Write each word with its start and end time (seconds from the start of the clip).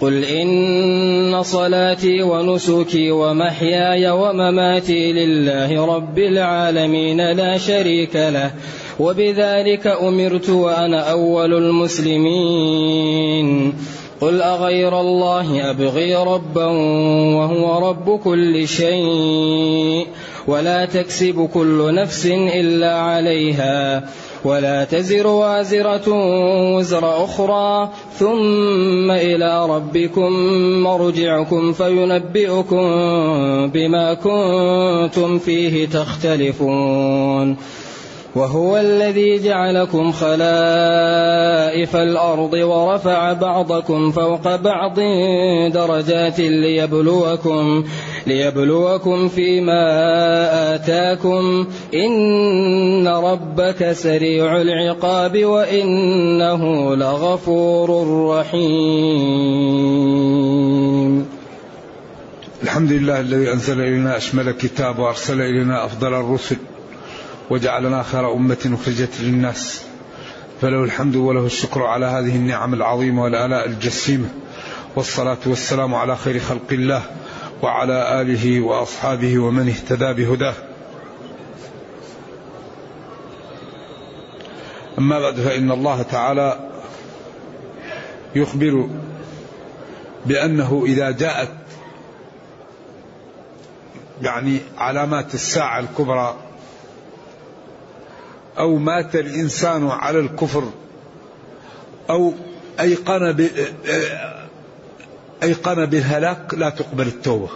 قل 0.00 0.24
إن 0.24 1.42
صلاتي 1.42 2.22
ونسكي 2.22 3.10
ومحياي 3.10 4.10
ومماتي 4.10 5.12
لله 5.12 5.86
رب 5.96 6.18
العالمين 6.18 7.30
لا 7.30 7.58
شريك 7.58 8.16
له 8.16 8.50
وبذلك 9.00 9.86
أمرت 9.86 10.50
وأنا 10.50 11.10
أول 11.12 11.54
المسلمين 11.54 12.90
قل 14.20 14.42
أغير 14.42 15.00
الله 15.00 15.70
أبغي 15.70 16.14
ربا 16.14 16.66
وهو 17.36 17.88
رب 17.88 18.20
كل 18.24 18.68
شيء 18.68 20.06
ولا 20.46 20.84
تكسب 20.84 21.48
كل 21.54 21.94
نفس 21.94 22.26
إلا 22.26 22.94
عليها 22.94 24.04
ولا 24.44 24.84
تزر 24.84 25.26
وازرة 25.26 26.08
وزر 26.76 27.24
أخرى 27.24 27.90
ثم 28.18 29.10
إلى 29.10 29.66
ربكم 29.66 30.32
مرجعكم 30.82 31.72
فينبئكم 31.72 32.86
بما 33.66 34.14
كنتم 34.14 35.38
فيه 35.38 35.88
تختلفون. 35.88 37.56
وهو 38.36 38.76
الذي 38.76 39.38
جعلكم 39.38 40.12
خلائف 40.12 41.96
الأرض 41.96 42.52
ورفع 42.52 43.32
بعضكم 43.32 44.10
فوق 44.10 44.56
بعض 44.56 45.00
درجات 45.72 46.40
ليبلوكم 46.40 47.84
ليبلوكم 48.26 49.28
فيما 49.28 49.84
آتاكم. 50.74 51.66
إن 51.94 53.08
ربك 53.08 53.92
سريع 53.92 54.60
العقاب 54.60 55.44
وإنه 55.44 56.94
لغفور 56.96 57.90
رحيم. 58.38 59.80
الحمد 62.62 62.92
لله 62.92 63.20
الذي 63.20 63.52
أنزل 63.52 63.80
إلينا 63.80 64.16
أشمل 64.16 64.50
كتاب 64.50 64.98
وأرسل 64.98 65.40
إلينا 65.40 65.84
أفضل 65.84 66.14
الرسل 66.14 66.56
وجعلنا 67.50 68.02
خير 68.02 68.32
أمة 68.32 68.78
أخرجت 68.82 69.20
للناس. 69.20 69.82
فله 70.60 70.84
الحمد 70.84 71.16
وله 71.16 71.46
الشكر 71.46 71.82
على 71.82 72.06
هذه 72.06 72.36
النعم 72.36 72.74
العظيمة 72.74 73.22
والآلاء 73.22 73.66
الجسيمة. 73.66 74.28
والصلاة 74.96 75.38
والسلام 75.46 75.94
على 75.94 76.16
خير 76.16 76.38
خلق 76.38 76.72
الله. 76.72 77.02
وعلى 77.62 78.20
آله 78.20 78.60
وأصحابه 78.60 79.38
ومن 79.38 79.68
اهتدى 79.68 80.12
بهداه. 80.12 80.54
أما 84.98 85.20
بعد 85.20 85.34
فإن 85.34 85.70
الله 85.70 86.02
تعالى 86.02 86.70
يخبر 88.34 88.88
بأنه 90.26 90.82
إذا 90.86 91.10
جاءت 91.10 91.52
يعني 94.22 94.60
علامات 94.78 95.34
الساعة 95.34 95.80
الكبرى 95.80 96.36
أو 98.58 98.76
مات 98.76 99.16
الإنسان 99.16 99.88
على 99.88 100.18
الكفر 100.18 100.64
أو 102.10 102.32
أيقن 102.80 103.32
أيقن 105.42 105.86
بالهلاك 105.86 106.54
لا 106.54 106.70
تقبل 106.70 107.06
التوبة. 107.06 107.48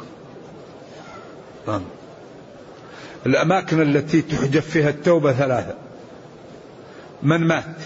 نعم. 1.68 1.82
الأماكن 3.26 3.82
التي 3.82 4.22
تحجب 4.22 4.60
فيها 4.60 4.88
التوبة 4.88 5.32
ثلاثة. 5.32 5.74
من 7.22 7.40
مات؟ 7.40 7.76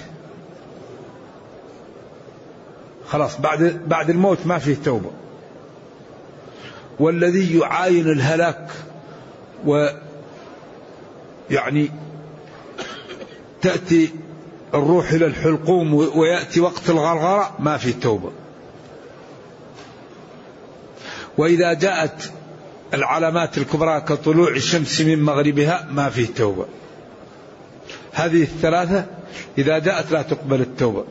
خلاص 3.07 3.41
بعد 3.41 3.81
بعد 3.87 4.11
الموت 4.11 4.47
ما 4.47 4.59
فيه 4.59 4.77
توبة. 4.85 5.11
والذي 6.99 7.59
يعاين 7.59 8.11
الهلاك 8.11 8.71
و 9.67 9.89
يعني 11.51 11.91
تأتي 13.63 14.11
الروح 14.75 15.11
إلى 15.11 15.27
الحلقوم 15.27 15.95
ويأتي 15.95 16.61
وقت 16.61 16.91
الغرغرة 16.91 17.55
ما 17.59 17.77
في 17.77 17.93
توبة. 17.93 18.31
وإذا 21.39 21.73
جاءت 21.73 22.33
العلامات 22.95 23.59
الكبرى 23.59 24.01
كطلوع 24.01 24.51
الشمس 24.51 25.01
من 25.01 25.23
مغربها 25.23 25.87
ما 25.93 26.11
فيه 26.11 26.27
توبة. 26.27 26.67
هذه 28.13 28.43
الثلاثة 28.43 29.05
إذا 29.59 29.79
جاءت 29.79 30.13
لا 30.13 30.23
تقبل 30.23 30.61
التوبة. 30.61 31.05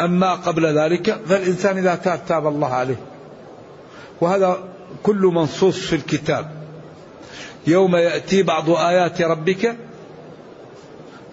أما 0.00 0.34
قبل 0.34 0.78
ذلك 0.78 1.20
فالإنسان 1.26 1.78
إذا 1.78 1.94
تاب 1.94 2.20
تاب 2.28 2.46
الله 2.46 2.68
عليه. 2.68 2.96
وهذا 4.20 4.58
كل 5.02 5.20
منصوص 5.20 5.78
في 5.78 5.96
الكتاب. 5.96 6.50
يوم 7.66 7.96
يأتي 7.96 8.42
بعض 8.42 8.70
آيات 8.70 9.22
ربك 9.22 9.76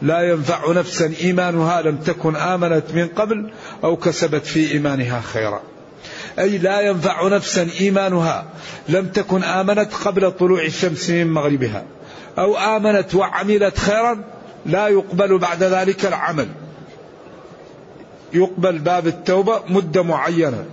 لا 0.02 0.22
ينفع 0.22 0.72
نفسا 0.72 1.14
إيمانها 1.22 1.82
لم 1.82 1.98
تكن 1.98 2.36
آمنت 2.36 2.84
من 2.94 3.08
قبل 3.08 3.52
أو 3.84 3.98
كسبت 3.98 4.46
في 4.46 4.72
إيمانها 4.72 5.22
خيرا. 5.22 5.62
أي 6.40 6.58
لا 6.58 6.82
ينفع 6.82 7.28
نفسا 7.28 7.68
إيمانها. 7.80 8.46
لم 8.90 9.08
تكن 9.08 9.44
آمنت 9.44 9.94
قبل 9.94 10.32
طلوع 10.32 10.62
الشمس 10.62 11.10
من 11.10 11.28
مغربها. 11.28 11.84
أو 12.38 12.58
آمنت 12.58 13.16
وعملت 13.16 13.80
خيرا 13.80 14.24
لا 14.66 14.88
يقبل 14.88 15.38
بعد 15.38 15.64
ذلك 15.64 16.06
العمل. 16.06 16.48
يقبل 18.34 18.80
باب 18.80 19.08
التوبة 19.08 19.62
مدة 19.70 20.04
معينة. 20.04 20.66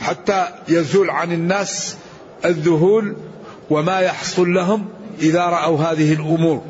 حتى 0.00 0.48
يزول 0.68 1.10
عن 1.10 1.32
الناس 1.32 1.96
الذهول 2.44 3.16
وما 3.70 4.00
يحصل 4.00 4.54
لهم 4.54 4.88
إذا 5.20 5.44
رأوا 5.44 5.78
هذه 5.78 6.12
الأمور. 6.12 6.64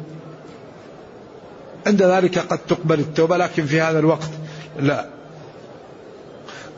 عند 1.86 2.02
ذلك 2.02 2.38
قد 2.38 2.58
تقبل 2.58 3.00
التوبة 3.00 3.36
لكن 3.36 3.66
في 3.66 3.80
هذا 3.80 3.98
الوقت 3.98 4.30
لا. 4.80 5.17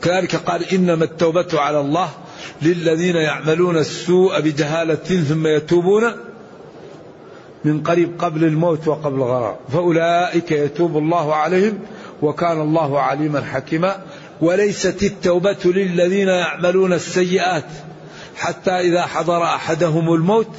كذلك 0.01 0.35
قال 0.35 0.73
إنما 0.73 1.03
التوبة 1.03 1.47
على 1.53 1.79
الله 1.79 2.09
للذين 2.61 3.15
يعملون 3.15 3.77
السوء 3.77 4.39
بجهالة 4.39 5.23
ثم 5.23 5.47
يتوبون 5.47 6.11
من 7.63 7.83
قريب 7.83 8.21
قبل 8.21 8.43
الموت 8.43 8.87
وقبل 8.87 9.15
الغرار 9.15 9.59
فأولئك 9.73 10.51
يتوب 10.51 10.97
الله 10.97 11.35
عليهم 11.35 11.79
وكان 12.21 12.61
الله 12.61 12.99
عليما 13.01 13.41
حكيما. 13.41 14.01
وليست 14.41 15.03
التوبة 15.03 15.57
للذين 15.65 16.27
يعملون 16.27 16.93
السيئات 16.93 17.65
حتى 18.35 18.71
إذا 18.71 19.01
حضر 19.01 19.43
أحدهم 19.43 20.13
الموت 20.13 20.55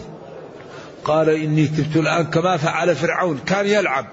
قال 1.04 1.28
إني 1.28 1.66
تبت 1.66 1.96
الآن 1.96 2.24
كما 2.26 2.56
فعل 2.56 2.96
فرعون. 2.96 3.38
كان 3.46 3.66
يلعب. 3.66 4.06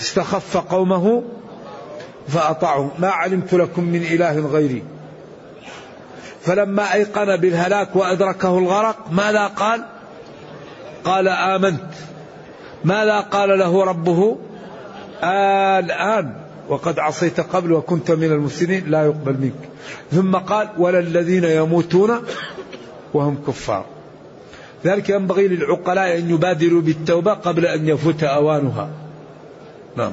استخف 0.00 0.56
قومه 0.56 1.22
فأطاعوا 2.30 2.88
ما 2.98 3.08
علمت 3.08 3.54
لكم 3.54 3.84
من 3.84 4.02
إله 4.02 4.46
غيري. 4.46 4.82
فلما 6.40 6.94
أيقن 6.94 7.36
بالهلاك 7.36 7.96
وأدركه 7.96 8.58
الغرق 8.58 8.96
ماذا 9.10 9.46
قال؟ 9.46 9.84
قال 11.04 11.28
آمنت. 11.28 11.90
ماذا 12.84 13.20
قال 13.20 13.58
له 13.58 13.84
ربه؟ 13.84 14.38
الآن 15.78 16.34
وقد 16.68 16.98
عصيت 16.98 17.40
قبل 17.40 17.72
وكنت 17.72 18.10
من 18.10 18.32
المسلمين 18.32 18.90
لا 18.90 19.04
يقبل 19.04 19.32
منك. 19.32 19.68
ثم 20.12 20.36
قال 20.36 20.68
ولا 20.78 20.98
الذين 20.98 21.44
يموتون 21.44 22.10
وهم 23.14 23.38
كفار. 23.46 23.84
ذلك 24.84 25.08
ينبغي 25.08 25.48
للعقلاء 25.48 26.18
أن 26.18 26.30
يبادروا 26.30 26.80
بالتوبة 26.80 27.32
قبل 27.32 27.66
أن 27.66 27.88
يفوت 27.88 28.24
أوانها. 28.24 28.88
نعم. 29.96 30.12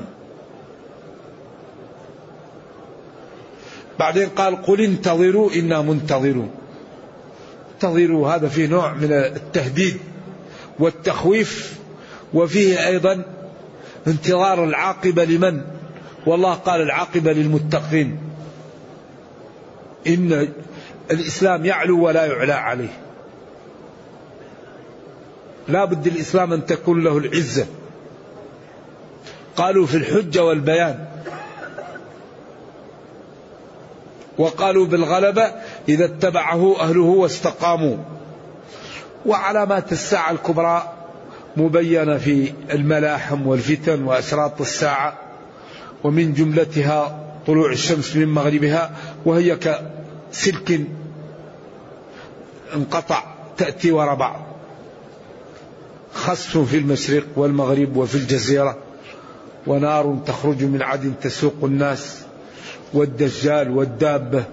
بعدين 4.00 4.30
قال 4.30 4.62
قل 4.62 4.82
انتظروا 4.82 5.52
إنا 5.52 5.82
منتظرون. 5.82 6.52
انتظروا 7.74 8.36
هذا 8.36 8.48
فيه 8.48 8.68
نوع 8.68 8.94
من 8.94 9.12
التهديد 9.12 9.98
والتخويف 10.80 11.80
وفيه 12.34 12.88
أيضا 12.88 13.26
انتظار 14.08 14.64
العاقبة 14.64 15.24
لمن؟ 15.26 15.62
والله 16.26 16.54
قال 16.54 16.82
العاقبة 16.82 17.32
للمتقين. 17.32 18.18
إن 20.08 20.48
الإسلام 21.12 21.66
يعلو 21.66 22.06
ولا 22.06 22.26
يعلى 22.26 22.54
عليه. 22.54 23.00
لا 25.68 25.86
بد 25.86 26.08
الإسلام 26.08 26.54
أن 26.54 26.66
تكون 26.66 27.04
له 27.04 27.18
العزة. 27.18 27.66
قالوا 29.56 29.86
في 29.86 29.98
الحجة 29.98 30.44
والبيان. 30.44 31.08
وقالوا 34.38 34.86
بالغلبة 34.86 35.52
إذا 35.90 36.06
اتبعه 36.06 36.80
أهله 36.80 37.02
واستقاموا. 37.02 37.98
وعلامات 39.26 39.92
الساعة 39.92 40.32
الكبرى 40.32 40.94
مبينة 41.58 42.18
في 42.18 42.54
الملاحم 42.72 43.48
والفتن 43.48 44.04
وأشراط 44.04 44.62
الساعة 44.62 45.14
ومن 46.04 46.34
جملتها 46.34 47.20
طلوع 47.48 47.72
الشمس 47.72 48.16
من 48.16 48.28
مغربها 48.28 48.92
وهي 49.26 49.56
كسلك 49.56 50.82
انقطع 52.76 53.24
تأتي 53.58 53.92
وراء 53.92 54.16
بعض 54.16 54.42
خسف 56.14 56.58
في 56.58 56.78
المشرق 56.78 57.26
والمغرب 57.36 57.98
وفي 57.98 58.16
الجزيرة 58.16 58.78
ونار 59.68 60.18
تخرج 60.26 60.64
من 60.64 60.82
عدن 60.82 61.14
تسوق 61.22 61.56
الناس. 61.64 62.27
والدجال 62.94 63.78
والدابة 63.78 64.44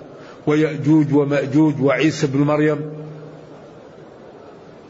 ويأجوج 0.46 1.14
ومأجوج 1.14 1.80
وعيسى 1.80 2.26
بن 2.26 2.38
مريم 2.38 2.92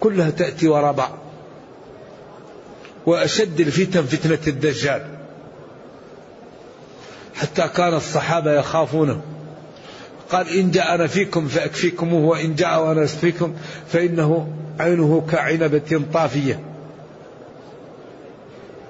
كلها 0.00 0.30
تأتي 0.30 0.68
وراء 0.68 0.92
بعض. 0.92 1.18
وأشد 3.06 3.60
الفتن 3.60 4.02
فتنة 4.02 4.38
الدجال. 4.46 5.06
حتى 7.34 7.68
كان 7.68 7.94
الصحابة 7.94 8.52
يخافونه. 8.52 9.20
قال 10.30 10.48
إن 10.48 10.70
جاء 10.70 10.94
أنا 10.94 11.06
فيكم 11.06 11.46
فأكفيكموه 11.46 12.24
وإن 12.24 12.54
جاء 12.54 12.84
وأنا 12.86 13.06
فيكم 13.06 13.54
فإنه 13.88 14.48
عينه 14.80 15.26
كعنبة 15.30 16.02
طافية. 16.12 16.60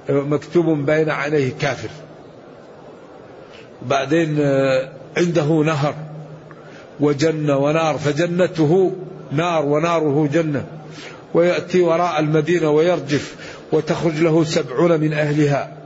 مكتوب 0.09 0.67
بين 0.87 1.11
عينيه 1.11 1.53
كافر. 1.61 1.91
بعدين 3.88 4.36
آه، 4.40 4.88
عنده 5.16 5.44
نهر 5.44 5.94
وجنة 7.00 7.56
ونار 7.56 7.98
فجنته 7.98 8.92
نار 9.32 9.64
وناره 9.64 10.28
جنة. 10.32 10.64
ويأتي 11.34 11.81
وراء 11.81 12.20
المدينة 12.20 12.70
ويرجف 12.70 13.34
وتخرج 13.72 14.20
له 14.20 14.44
سبعون 14.44 15.00
من 15.00 15.12
أهلها. 15.12 15.76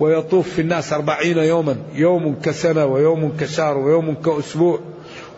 ويطوف 0.00 0.48
في 0.48 0.60
الناس 0.60 0.92
أربعين 0.92 1.38
يوما 1.38 1.76
يوم 1.94 2.40
كسنة 2.42 2.86
ويوم 2.86 3.36
كشهر 3.40 3.78
ويوم 3.78 4.14
كأسبوع. 4.14 4.80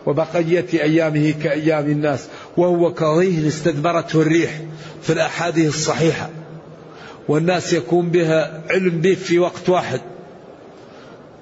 وبقية 0.05 0.65
أيامه 0.73 1.33
كأيام 1.43 1.85
الناس. 1.85 2.27
وهو 2.57 2.93
كظيه 2.93 3.47
استدبرته 3.47 4.21
الريح 4.21 4.61
في 5.01 5.13
الأحاديث 5.13 5.69
الصحيحة. 5.69 6.29
والناس 7.27 7.73
يكون 7.73 8.09
بها 8.09 8.61
علم 8.69 9.01
به 9.01 9.13
في 9.13 9.39
وقت 9.39 9.69
واحد. 9.69 10.01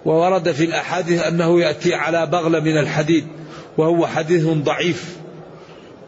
وورد 0.09 0.51
في 0.51 0.63
الأحاديث 0.63 1.23
أنه 1.23 1.61
يأتي 1.61 1.95
على 1.95 2.25
بغلة 2.25 2.59
من 2.59 2.77
الحديد 2.77 3.27
وهو 3.77 4.07
حديث 4.07 4.47
ضعيف 4.47 5.17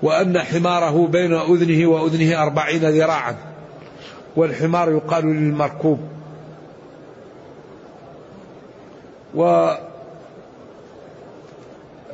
وأن 0.01 0.39
حماره 0.39 1.07
بين 1.07 1.33
أذنه 1.33 1.87
وأذنه 1.87 2.43
أربعين 2.43 2.81
ذراعا 2.81 3.35
والحمار 4.35 4.91
يقال 4.91 5.25
للمركوب. 5.25 5.99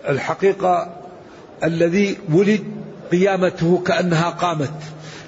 والحقيقة 0.06 0.94
الذي 1.64 2.18
ولد 2.34 2.64
قيامته 3.12 3.84
كأنها 3.86 4.30
قامت 4.30 4.74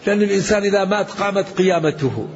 لأن 0.07 0.21
الإنسان 0.21 0.63
إذا 0.63 0.85
مات 0.85 1.11
قامت 1.11 1.57
قيامته. 1.57 2.27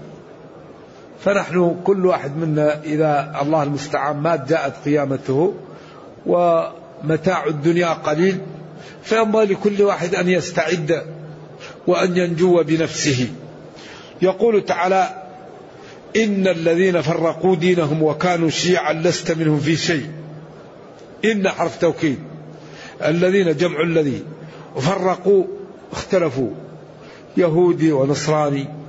فنحن 1.24 1.76
كل 1.84 2.06
واحد 2.06 2.38
منا 2.38 2.84
إذا 2.84 3.40
الله 3.42 3.64
المستعان 3.64 4.18
مات 4.18 4.50
جاءت 4.50 4.74
قيامته 4.86 5.54
ومتاع 6.26 7.46
الدنيا 7.46 7.94
قليل 7.94 8.38
فينبغي 9.04 9.46
لكل 9.46 9.82
واحد 9.82 10.16
أن 10.16 10.30
يستعد 10.30 11.04
وأن 11.88 12.18
ينجو 12.18 12.64
بنفسه. 12.64 13.28
يقول 14.22 14.66
تعالى 14.66 15.24
إن 16.16 16.48
الذين 16.48 17.02
فرقوا 17.02 17.56
دينهم 17.56 18.04
وكانوا 18.04 18.50
شيعا 18.50 18.94
لست 18.94 19.32
منهم 19.32 19.60
في 19.60 19.76
شيء. 19.76 20.08
إن 21.26 21.50
حرف 21.50 21.78
توكيد. 21.78 22.20
الذين 23.06 23.58
جمع 23.58 23.82
الذي 23.82 24.24
فرقوا 24.76 25.44
اختلفوا 25.92 26.50
يهودي 27.38 27.92
ونصراني. 27.92 28.83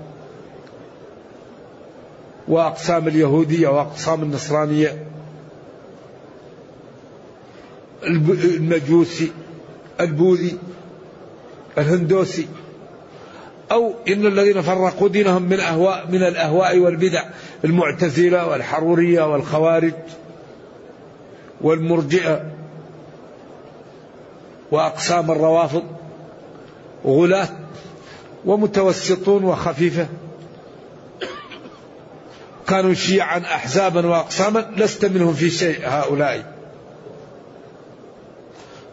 وأقسام 2.49 3.08
اليهودية 3.08 3.69
وأقسام 3.69 4.23
النصرانية. 4.23 5.06
المجوسي 8.02 9.32
البوذي 10.00 10.58
الهندوسي. 11.79 12.46
أو 13.73 13.93
إن 14.08 14.26
الذين 14.26 14.62
فرقوا 14.62 15.08
دينهم 15.08 15.43
من 15.43 15.61
أهواء 15.61 16.06
من 16.11 16.23
الأهواء 16.23 16.79
والبدع 16.79 17.25
المعتزلة 17.64 18.47
والحرورية 18.47 19.32
والخوارج 19.32 19.93
والمرجئة 21.61 22.50
وأقسام 24.70 25.31
الروافض 25.31 25.82
غلاة 27.06 27.49
ومتوسطون 28.45 29.45
وخفيفة. 29.45 30.07
كانوا 32.68 32.94
شيعا 32.94 33.38
أحزابا 33.38 34.06
وأقساما 34.06 34.71
لست 34.76 35.04
منهم 35.04 35.35
في 35.35 35.50
شيء 35.50 35.78
هؤلاء. 35.85 36.54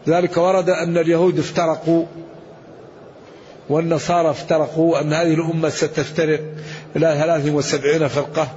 ذلك 0.08 0.36
ورد 0.36 0.70
أن 0.70 0.98
اليهود 0.98 1.38
افترقوا 1.38 2.04
والنصارى 3.68 4.30
افترقوا 4.30 5.00
أن 5.00 5.12
هذه 5.12 5.34
الأمة 5.34 5.68
ستفترق 5.68 6.40
إلى 6.96 7.14
73 7.18 8.08
فرقة 8.08 8.48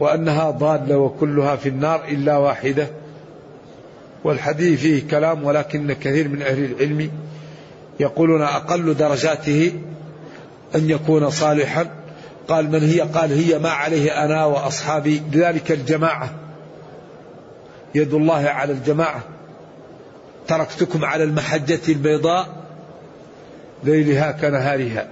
وأنها 0.00 0.50
ضالة 0.50 0.98
وكلها 0.98 1.56
في 1.56 1.68
النار 1.68 2.04
إلا 2.08 2.36
واحدة. 2.36 2.86
والحديث 4.24 4.80
فيه 4.80 5.08
كلام 5.08 5.44
ولكن 5.44 5.92
كثير 5.92 6.28
من 6.28 6.42
أهل 6.42 6.64
العلم 6.64 7.10
يقولون 8.00 8.42
أقل 8.42 8.94
درجاته 8.94 9.72
أن 10.74 10.90
يكون 10.90 11.30
صالحا. 11.30 12.03
قال 12.48 12.70
من 12.70 12.88
هي؟ 12.88 13.00
قال 13.00 13.32
هي 13.32 13.58
ما 13.58 13.68
عليه 13.68 14.24
أنا 14.24 14.44
وأصحابي. 14.44 15.22
لذلك 15.32 15.72
الجماعة 15.72 16.30
يد 17.94 18.14
الله 18.14 18.48
على 18.48 18.72
الجماعة. 18.72 19.22
تركتكم 20.46 21.04
على 21.04 21.24
المحجة 21.24 21.80
البيضاء 21.88 22.48
ليلها 23.84 24.32
كنهارها. 24.32 25.08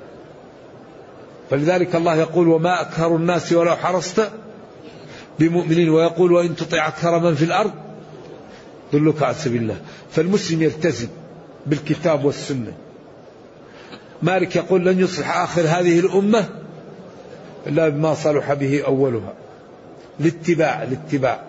فلذلك 1.50 1.94
الله 1.94 2.16
يقول 2.16 2.48
وما 2.48 2.80
أكثر 2.80 3.16
الناس 3.16 3.52
ولو 3.52 3.76
حرصت 3.76 4.30
بمؤمنين. 5.38 5.88
ويقول 5.88 6.32
وإن 6.32 6.56
تطع 6.56 6.88
أكثر 6.88 7.18
من 7.18 7.34
في 7.34 7.44
الأرض 7.44 7.72
ضلك 8.92 9.22
عن 9.22 9.34
سبيل 9.34 9.62
الله. 9.62 9.76
فالمسلم 10.10 10.62
يلتزم 10.62 11.08
بالكتاب 11.66 12.24
والسنة. 12.24 12.72
مالك 14.22 14.56
يقول 14.56 14.86
لن 14.86 15.00
يصلح 15.00 15.36
آخر 15.36 15.62
هذه 15.62 16.00
الأمة 16.00 16.61
إلا 17.66 17.88
بما 17.88 18.14
صلح 18.14 18.52
به 18.52 18.82
أولها. 18.86 19.34
الاتباع 20.20 20.82
الاتباع. 20.82 21.42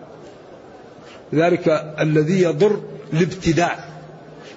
ذلك 1.34 1.96
الذي 2.00 2.42
يضر 2.42 2.82
الابتداع. 3.14 3.86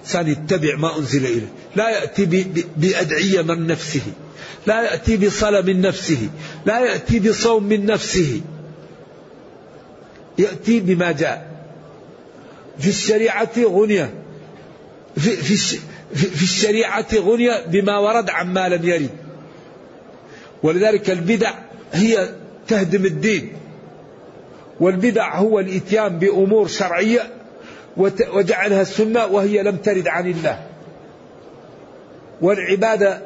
إنسان 0.01 0.27
يتبع 0.27 0.75
ما 0.75 0.97
أنزل 0.97 1.25
إليه. 1.25 1.47
لا 1.75 1.89
يأتي 1.89 2.25
بأدعية 2.77 3.41
من 3.41 3.67
نفسه. 3.67 4.01
لا 4.67 4.81
يأتي 4.81 5.17
بصلاة 5.17 5.61
من 5.61 5.81
نفسه. 5.81 6.29
لا 6.65 6.79
يأتي 6.79 7.19
بصوم 7.19 7.63
من 7.63 7.85
نفسه. 7.85 8.41
يأتي 10.37 10.79
بما 10.79 11.11
جاء. 11.11 11.51
في 12.79 12.89
الشريعة 12.89 13.51
غنية. 13.57 14.13
في, 15.15 15.29
في, 15.29 15.77
في 16.15 16.43
الشريعة 16.43 17.07
غنية 17.15 17.65
بما 17.67 17.97
ورد 17.97 18.29
عما 18.29 18.69
لم 18.69 18.85
يرد. 18.85 19.26
ولذلك 20.63 21.09
البدع 21.09 21.53
هي 21.93 22.29
تهدم 22.67 23.05
الدين. 23.05 23.53
والبدع 24.79 25.35
هو 25.35 25.59
الإتيان 25.59 26.19
بأمور 26.19 26.67
شرعية 26.67 27.21
وجعلها 28.33 28.81
السنة 28.81 29.25
وهي 29.25 29.63
لم 29.63 29.75
ترد 29.75 30.07
عن 30.07 30.29
الله. 30.29 30.63
والعبادة 32.41 33.21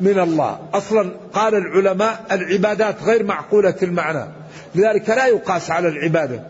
من 0.00 0.18
الله. 0.18 0.58
أصلا 0.74 1.10
قال 1.32 1.54
العلماء 1.54 2.26
العبادات 2.30 3.02
غير 3.02 3.24
معقولة 3.24 3.74
المعنى. 3.82 4.24
لذلك 4.74 5.08
لا 5.08 5.26
يقاس 5.26 5.70
على 5.70 5.88
العبادة. 5.88 6.42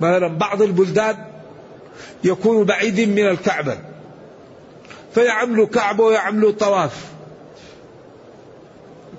مثلا 0.00 0.28
بعض 0.38 0.62
البلدان 0.62 1.16
يكون 2.24 2.64
بعيد 2.64 3.00
من 3.00 3.28
الكعبة. 3.28 3.78
فيعملوا 5.14 5.66
كعبة 5.66 6.04
ويعملوا 6.04 6.52
طواف. 6.52 7.17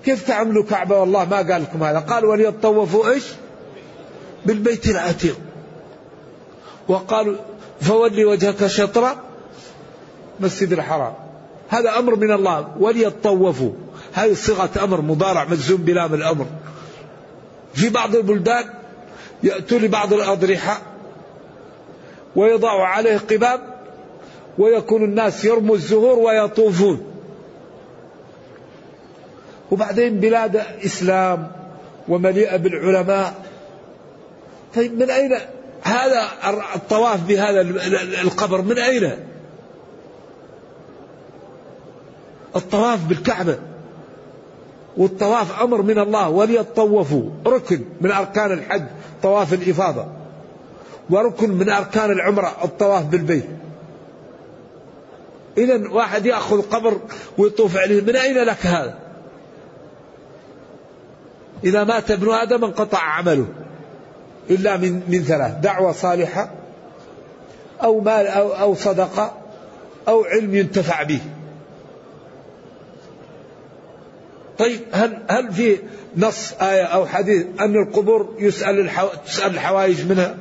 كيف 0.06 0.28
تعملوا 0.28 0.64
كعبة؟ 0.64 1.00
والله 1.00 1.26
ما 1.26 1.38
قال 1.38 1.62
لكم 1.62 1.84
هذا. 1.84 2.00
قال 2.00 2.26
وليطوفوا 2.26 3.10
إيش؟ 3.10 3.24
بالبيت 4.46 4.88
العتيق. 4.90 5.40
وقالوا 6.88 7.36
فولي 7.82 8.26
وجهك 8.26 8.68
شطر 8.68 9.16
مسجد 10.40 10.74
الحرام. 10.74 11.14
هذا 11.70 12.00
أمر 12.00 12.16
من 12.16 12.32
الله. 12.32 12.68
وليطوفوا. 12.80 13.72
هذه 14.14 14.34
صيغة 14.34 14.70
أمر 14.84 15.02
مضارع 15.02 15.44
مجزوم 15.46 15.78
بلام 15.78 16.14
الأمر. 16.14 16.46
في 17.74 17.90
بعض 17.90 18.16
البلدان 18.16 18.66
يأتوا 19.44 19.80
لبعض 19.80 20.14
الأضرحة 20.14 20.82
ويضع 22.36 22.88
عليه 22.88 23.18
قباب 23.18 23.62
ويكون 24.58 25.04
الناس 25.04 25.46
يرموا 25.46 25.76
الزهور 25.76 26.20
ويطوفون. 26.20 27.09
وبعدين 29.72 30.20
بلاد 30.20 30.62
إسلام 30.86 31.52
ومليئة 32.08 32.58
بالعلماء. 32.58 33.34
طيب 34.76 35.00
من 35.00 35.10
أين 35.10 35.38
هذا 35.82 36.28
الطواف 36.76 37.24
بهذا 37.24 37.62
القبر 38.22 38.62
من 38.62 38.78
أين؟ 38.78 39.12
الطواف 42.56 43.06
بالكعبة. 43.06 43.58
والطواف 44.98 45.62
أمر 45.62 45.82
من 45.82 46.00
الله 46.00 46.30
وليطوفوا 46.30 47.30
ركن 47.48 47.82
من 48.02 48.12
أركان 48.12 48.52
الحج 48.52 48.84
طواف 49.24 49.54
الإفاضة. 49.54 50.06
وركن 51.10 51.52
من 51.52 51.70
أركان 51.70 52.12
العمرة 52.12 52.56
الطواف 52.64 53.06
بالبيت. 53.06 53.46
إذا 55.58 55.90
واحد 55.90 56.26
يأخذ 56.26 56.62
قبر 56.62 57.00
ويطوف 57.38 57.78
عليه. 57.78 58.02
من 58.02 58.16
أين 58.16 58.38
لك 58.38 58.66
هذا؟ 58.66 59.09
إذا 61.64 61.84
مات 61.84 62.12
ابن 62.12 62.34
آدم 62.34 62.64
انقطع 62.64 63.00
عمله 63.00 63.48
إلا 64.50 64.78
من 64.78 65.02
من 65.08 65.24
ثلاث 65.24 65.56
دعوة 65.62 65.92
صالحة 65.92 66.52
أو 67.84 68.00
مال 68.00 68.28
أو 68.28 68.50
أو 68.54 68.76
صدقة 68.76 69.34
أو 70.08 70.24
علم 70.24 70.56
ينتفع 70.56 71.04
به 71.04 71.22
طيب 74.58 74.80
هل 74.92 75.18
هل 75.30 75.54
في 75.54 75.78
نص 76.18 76.54
آية 76.62 76.84
أو 76.84 77.06
حديث 77.06 77.46
أن 77.60 77.76
القبور 77.76 78.36
يسأل 78.40 78.80
الحو... 78.80 79.08
تسأل 79.26 79.54
الحوائج 79.54 80.06
منها؟ 80.06 80.38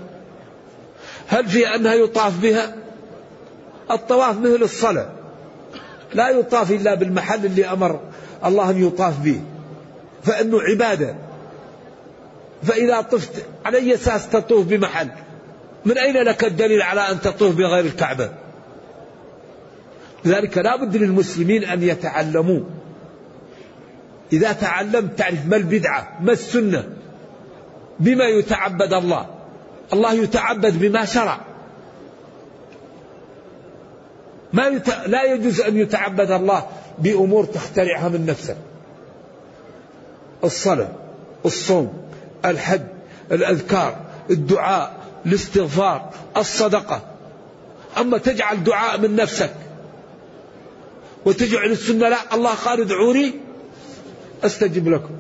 هل 1.29 1.49
في 1.49 1.75
أنها 1.75 1.95
يطاف 1.95 2.41
بها؟ 2.41 2.75
الطواف 3.91 4.39
مثل 4.39 4.63
الصلاة 4.63 5.09
لا 6.15 6.29
يطاف 6.29 6.71
إلا 6.71 6.95
بالمحل 6.95 7.47
اللي 7.47 7.67
أمر 7.67 8.01
الله 8.45 8.71
أن 8.71 8.87
يطاف 8.87 9.19
به 9.19 9.41
فإنه 10.23 10.63
عبادة. 10.63 11.15
فإذا 12.63 13.01
طفت 13.01 13.45
على 13.65 13.79
أي 13.79 13.95
أساس 13.95 14.29
تطوف 14.29 14.67
بمحل 14.67 15.11
من 15.85 15.99
أين 15.99 16.17
لك 16.17 16.45
الدليل 16.45 16.83
على 16.83 17.01
أن 17.01 17.21
تطوف 17.21 17.55
بغير 17.55 17.85
الكعبة؟ 17.85 18.31
لذلك 20.25 20.59
لا 20.59 20.77
بد 20.77 20.97
للمسلمين 20.97 21.65
أن 21.65 21.83
يتعلموا. 21.83 22.61
إذا 24.33 24.53
تعلمت 24.53 25.19
تعرف 25.19 25.47
ما 25.47 25.57
البدعة 25.57 26.19
ما 26.21 26.33
السنة 26.33 26.85
بما 28.01 28.25
يتعبد 28.25 28.93
الله. 28.93 29.27
الله 29.93 30.13
يتعبد 30.13 30.79
بما 30.79 31.05
شرع. 31.05 31.41
ما 34.53 34.67
يت... 34.67 34.89
لا 35.07 35.23
يجوز 35.23 35.61
أن 35.61 35.77
يتعبد 35.77 36.31
الله 36.31 36.67
بأمور 36.99 37.45
تخترعها 37.45 38.09
من 38.09 38.27
نفسك. 38.27 38.57
الصلاة 40.45 40.93
الصوم 41.47 42.09
الحج 42.45 42.83
الأذكار 43.33 43.97
الدعاء 44.31 44.97
الاستغفار 45.27 46.11
الصدقة. 46.37 47.03
أما 47.99 48.19
تجعل 48.19 48.65
دعاء 48.65 48.99
من 49.01 49.17
نفسك 49.17 49.51
وتجعل 51.25 51.71
السنة 51.71 52.09
لا 52.09 52.35
الله 52.35 52.55
قال 52.55 52.81
ادعوني 52.81 53.35
أستجب 54.45 54.89
لكم. 54.89 55.11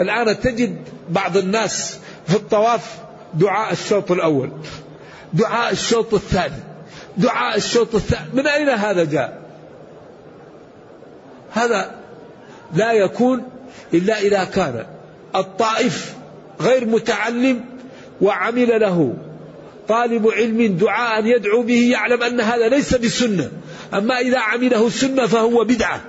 الآن 0.00 0.40
تجد 0.40 0.76
بعض 1.10 1.36
الناس 1.36 1.98
في 2.26 2.34
الطواف 2.36 2.98
دعاء 3.34 3.72
الشوط 3.72 4.12
الأول 4.12 4.50
دعاء 5.32 5.72
الشوط 5.72 6.14
الثاني 6.14 6.62
دعاء 7.16 7.56
الشوط 7.56 7.94
الثاني 7.94 8.28
من 8.34 8.46
أين 8.46 8.68
هذا 8.68 9.04
جاء؟ 9.04 9.42
هذا 11.52 11.94
لا 12.74 12.92
يكون 12.92 13.42
إلا 13.94 14.20
إذا 14.20 14.44
كان 14.44 14.86
الطائف 15.36 16.14
غير 16.60 16.86
متعلم 16.86 17.64
وعمل 18.20 18.80
له. 18.80 19.14
طالب 19.88 20.28
علم 20.28 20.76
دعاء 20.76 21.26
يدعو 21.26 21.62
به 21.62 21.90
يعلم 21.90 22.22
أن 22.22 22.40
هذا 22.40 22.68
ليس 22.68 22.94
بسنة. 22.94 23.50
أما 23.94 24.18
إذا 24.18 24.38
عمله 24.38 24.86
السنة 24.86 25.26
فهو 25.26 25.64
بدعة. 25.64 26.00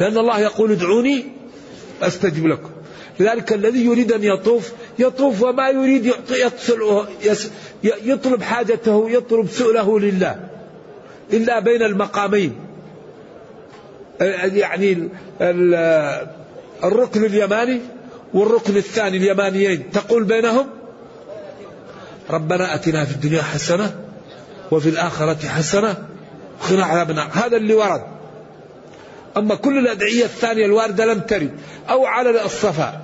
لأن 0.00 0.18
الله 0.18 0.40
يقول 0.40 0.72
ادعوني 0.72 1.24
أستجب 2.02 2.46
لكم. 2.46 2.70
لذلك 3.20 3.52
الذي 3.52 3.84
يريد 3.84 4.12
أن 4.12 4.24
يطوف 4.24 4.72
يطوف 4.98 5.42
وما 5.42 5.68
يريد 5.68 6.12
يطلب 7.84 8.42
حاجته 8.42 9.10
يطلب 9.10 9.48
سؤله 9.48 10.00
لله. 10.00 10.48
إلا 11.32 11.60
بين 11.60 11.82
المقامين. 11.82 12.52
يعني 14.20 15.08
الركن 16.84 17.24
اليماني 17.24 17.80
والركن 18.34 18.76
الثاني 18.76 19.16
اليمانيين 19.16 19.90
تقول 19.90 20.24
بينهم 20.24 20.66
ربنا 22.30 22.74
أتنا 22.74 23.04
في 23.04 23.12
الدنيا 23.12 23.42
حسنة 23.42 23.96
وفي 24.70 24.88
الآخرة 24.88 25.48
حسنة 25.48 25.96
وقنا 26.62 26.84
عذاب 26.84 27.10
النار. 27.10 27.28
هذا 27.32 27.56
اللي 27.56 27.74
ورد. 27.74 28.02
أما 29.36 29.54
كل 29.54 29.78
الأدعية 29.78 30.24
الثانية 30.24 30.66
الواردة 30.66 31.04
لم 31.06 31.20
ترد. 31.20 31.50
أو 31.90 32.06
على 32.06 32.44
الصفا. 32.44 33.00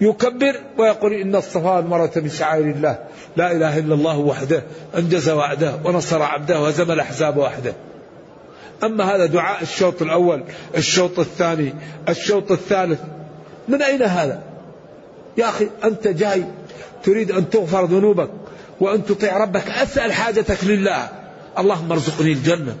يكبر 0.00 0.56
ويقول 0.78 1.12
إن 1.12 1.36
الصفا 1.36 1.70
والمروة 1.76 2.12
من 2.16 2.28
شعائر 2.28 2.64
الله. 2.64 2.98
لا 3.36 3.52
إله 3.52 3.78
إلا 3.78 3.94
الله 3.94 4.18
وحده. 4.18 4.62
أنجز 4.98 5.30
وعده 5.30 5.74
ونصر 5.84 6.22
عبده 6.22 6.60
وهزم 6.60 6.90
الأحزاب 6.92 7.36
وحده. 7.36 7.74
أما 8.84 9.04
هذا 9.04 9.26
دعاء 9.26 9.62
الشوط 9.62 10.02
الأول 10.02 10.44
الشوط 10.76 11.18
الثاني 11.18 11.74
الشوط 12.08 12.52
الثالث. 12.52 13.00
من 13.68 13.82
أين 13.82 14.02
هذا؟ 14.02 14.42
يا 15.38 15.48
أخي 15.48 15.68
أنت 15.84 16.08
جاي 16.08 16.44
تريد 17.04 17.30
أن 17.30 17.50
تغفر 17.50 17.84
ذنوبك 17.84 18.30
وأن 18.80 19.06
تطيع 19.06 19.38
ربك. 19.38 19.68
أسأل 19.68 20.12
حاجتك 20.12 20.64
لله. 20.64 21.08
اللهم 21.58 21.92
ارزقني 21.92 22.32
الجنة 22.32 22.76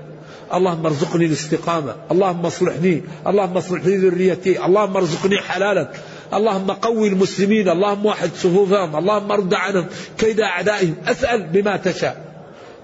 اللهم 0.54 0.86
ارزقني 0.86 1.24
الاستقامة 1.24 1.94
اللهم 2.10 2.46
اصلحني 2.46 3.02
اللهم 3.26 3.56
اصلح 3.56 3.84
لي 3.84 3.96
ذريتي 3.96 4.64
اللهم 4.64 4.96
ارزقني 4.96 5.40
حلالك. 5.40 5.90
اللهم 6.34 6.70
قوي 6.70 7.08
المسلمين 7.08 7.68
اللهم 7.68 8.06
وحد 8.06 8.30
صفوفهم 8.36 8.96
اللهم 8.96 9.32
ارد 9.32 9.54
عنهم 9.54 9.86
كيد 10.18 10.40
أعدائهم. 10.40 10.94
أسأل 11.06 11.42
بما 11.42 11.76
تشاء. 11.76 12.16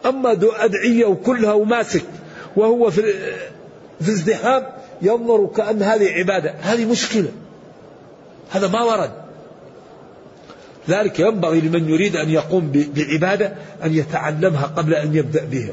أما 0.06 0.32
أدعية 0.32 1.04
وكلها 1.04 1.52
وماسك 1.52 2.04
وهو 2.58 2.90
في 2.90 3.02
في 4.00 4.10
ازدحام 4.10 4.62
ينظر 5.02 5.46
كأن 5.46 5.82
هذه 5.82 6.08
عبادة. 6.08 6.54
هذه 6.60 6.84
مشكلة. 6.84 7.28
هذا 8.50 8.68
ما 8.68 8.82
ورد. 8.82 9.10
ذلك 10.88 11.20
ينبغي 11.20 11.60
لمن 11.60 11.88
يريد 11.88 12.16
أن 12.16 12.30
يقوم 12.30 12.72
بعبادة 12.94 13.52
أن 13.84 13.94
يتعلمها 13.94 14.66
قبل 14.66 14.94
أن 14.94 15.16
يبدأ 15.16 15.44
بها. 15.44 15.72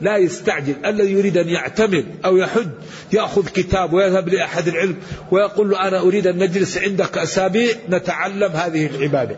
لا 0.00 0.16
يستعجل. 0.16 0.74
الذي 0.86 1.12
يريد 1.12 1.38
أن 1.38 1.48
يعتمر 1.48 2.04
أو 2.24 2.36
يحج 2.36 2.68
يأخذ 3.12 3.48
كتاب 3.48 3.92
ويذهب 3.92 4.28
لأحد 4.28 4.68
العلم 4.68 4.96
ويقول 5.30 5.70
له 5.70 5.88
أنا 5.88 6.00
أريد 6.00 6.26
أن 6.26 6.38
نجلس 6.38 6.78
عندك 6.78 7.18
أسابيع 7.18 7.74
نتعلم 7.88 8.52
هذه 8.52 8.86
العبادة. 8.86 9.36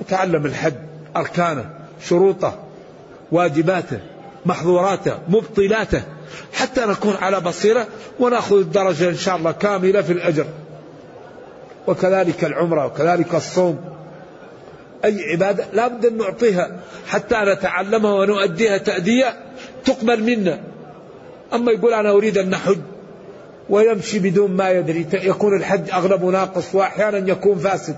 يتعلم 0.00 0.46
الحج 0.46 0.74
أركانه 1.16 1.70
شروطه 2.08 2.64
واجباته. 3.32 4.13
محظوراته 4.46 5.18
مبطلاته 5.28 6.02
حتى 6.52 6.80
نكون 6.80 7.14
على 7.14 7.40
بصيرة 7.40 7.86
ونأخذ 8.20 8.58
الدرجة 8.58 9.08
إن 9.08 9.16
شاء 9.16 9.36
الله 9.36 9.52
كاملة 9.52 10.02
في 10.02 10.12
الأجر. 10.12 10.46
وكذلك 11.86 12.44
العمرة 12.44 12.86
وكذلك 12.86 13.34
الصوم. 13.34 13.80
أي 15.04 15.30
عبادة 15.32 15.64
لا 15.72 15.88
بد 15.88 16.06
أن 16.06 16.16
نعطيها 16.16 16.80
حتى 17.08 17.36
نتعلمها 17.36 18.12
ونؤديها 18.12 18.78
تأدية 18.78 19.36
تقبل 19.84 20.22
منا. 20.22 20.60
أما 21.52 21.72
يقول 21.72 21.94
أنا 21.94 22.10
أريد 22.10 22.38
أن 22.38 22.50
نحج 22.50 22.78
ويمشي 23.70 24.18
بدون 24.18 24.50
ما 24.50 24.70
يدري 24.70 25.06
يكون 25.12 25.56
الحج 25.56 25.90
أغلب 25.90 26.24
ناقص 26.24 26.74
وأحيانا 26.74 27.30
يكون 27.30 27.58
فاسد. 27.58 27.96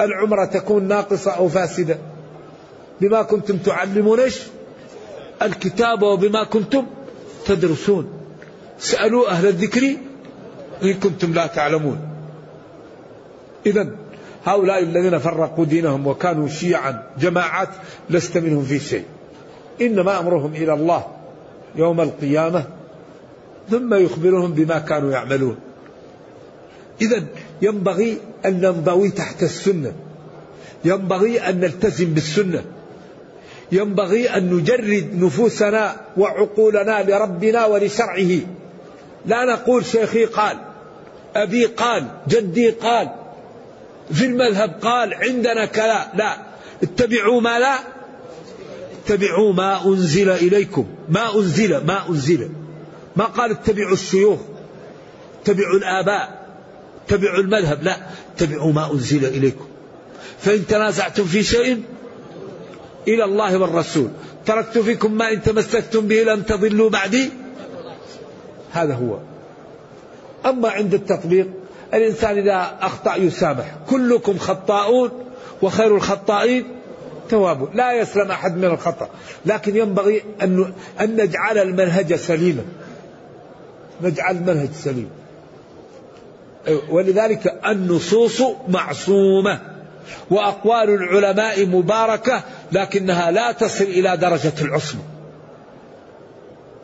العمرة 0.00 0.44
تكون 0.44 0.88
ناقصة 0.88 1.30
أو 1.30 1.48
فاسدة. 1.48 1.98
بما 3.00 3.22
كنتم 3.22 3.56
تعلمون 3.56 4.20
الكتاب 5.42 6.02
وبما 6.02 6.44
كنتم 6.44 6.86
تدرسون. 7.46 8.08
سألوا 8.78 9.30
أهل 9.30 9.46
الذكر 9.46 9.96
إن 10.82 10.94
كنتم 10.94 11.34
لا 11.34 11.46
تعلمون. 11.46 11.98
إذا 13.66 13.90
هؤلاء 14.44 14.82
الذين 14.82 15.18
فرقوا 15.18 15.64
دينهم 15.64 16.06
وكانوا 16.06 16.48
شيعا 16.48 17.02
جماعات 17.18 17.68
لست 18.10 18.38
منهم 18.38 18.64
في 18.64 18.78
شيء. 18.78 19.04
إنما 19.80 20.20
أمرهم 20.20 20.54
إلى 20.54 20.72
الله 20.72 21.06
يوم 21.76 22.00
القيامة 22.00 22.64
ثم 23.70 23.94
يخبرهم 23.94 24.52
بما 24.52 24.78
كانوا 24.78 25.12
يعملون. 25.12 25.56
إذا 27.00 27.24
ينبغي 27.62 28.18
أن 28.44 28.60
ننضوي 28.60 29.10
تحت 29.10 29.42
السنة. 29.42 29.92
ينبغي 30.84 31.40
أن 31.40 31.60
نلتزم 31.60 32.14
بالسنة. 32.14 32.64
ينبغي 33.72 34.28
أن 34.28 34.54
نجرد 34.54 35.10
نفوسنا 35.14 36.00
وعقولنا 36.16 37.02
لربنا 37.02 37.64
ولشرعه. 37.66 38.38
لا 39.26 39.44
نقول 39.44 39.84
شيخي 39.84 40.24
قال 40.24 40.58
أبي 41.36 41.64
قال 41.66 42.06
جدي 42.28 42.70
قال 42.70 43.10
في 44.12 44.24
المذهب 44.24 44.74
قال 44.82 45.14
عندنا 45.14 45.66
كلا 45.66 46.12
لا. 46.14 46.36
اتبعوا 46.82 47.40
ما 47.40 47.58
لا 47.58 47.78
اتبعوا 49.04 49.52
ما 49.52 49.86
أنزل 49.86 50.30
إليكم. 50.30 50.86
ما 51.08 51.34
أنزل 51.34 51.84
ما 51.84 52.08
أنزل. 52.08 52.50
ما 53.16 53.24
قال 53.24 53.50
اتبعوا 53.50 53.92
الشيوخ 53.92 54.40
اتبعوا 55.42 55.76
الآباء 55.76 56.46
اتبعوا 57.06 57.40
المذهب 57.40 57.82
لا. 57.82 57.96
اتبعوا 58.36 58.72
ما 58.72 58.92
أنزل 58.92 59.24
إليكم. 59.24 59.66
فإن 60.40 60.66
تنازعتم 60.66 61.24
في 61.24 61.42
شيء 61.42 61.82
إلى 63.08 63.24
الله 63.24 63.58
والرسول. 63.58 64.08
تركت 64.46 64.78
فيكم 64.78 65.12
ما 65.12 65.32
إن 65.32 65.42
تمسكتم 65.42 66.00
به 66.00 66.22
لن 66.22 66.46
تضلوا 66.46 66.90
بعدي. 66.90 67.30
هذا 68.72 68.94
هو. 68.94 69.18
أما 70.46 70.68
عند 70.68 70.94
التطبيق 70.94 71.46
الإنسان 71.94 72.38
إذا 72.38 72.76
أخطأ 72.80 73.16
يسامح. 73.16 73.74
كلكم 73.90 74.38
خطاؤون 74.38 75.10
وخير 75.62 75.96
الخطائين 75.96 76.64
توابون. 77.28 77.70
لا 77.74 77.92
يسلم 77.92 78.30
أحد 78.30 78.56
من 78.56 78.64
الخطأ. 78.64 79.08
لكن 79.46 79.76
ينبغي 79.76 80.22
أن 80.42 80.72
أن 81.00 81.16
نجعل 81.16 81.58
المنهج 81.58 82.14
سليما. 82.14 82.64
نجعل 84.02 84.36
المنهج 84.36 84.70
سليم. 84.72 85.10
ولذلك 86.90 87.60
النصوص 87.66 88.42
معصومة. 88.68 89.75
وأقوال 90.30 90.90
العلماء 90.90 91.66
مباركة 91.66 92.42
لكنها 92.72 93.30
لا 93.30 93.52
تصل 93.52 93.84
إلى 93.84 94.16
درجة 94.16 94.52
العصمة. 94.60 95.00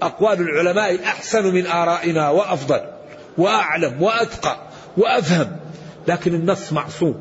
أقوال 0.03 0.41
العلماء 0.41 1.05
أحسن 1.05 1.55
من 1.55 1.67
آرائنا 1.67 2.31
وأفضل 2.31 2.81
وأعلم 3.39 4.03
وأتقى 4.03 4.57
وأفهم 4.97 5.57
لكن 6.09 6.35
النص 6.35 6.73
معصوم. 6.73 7.15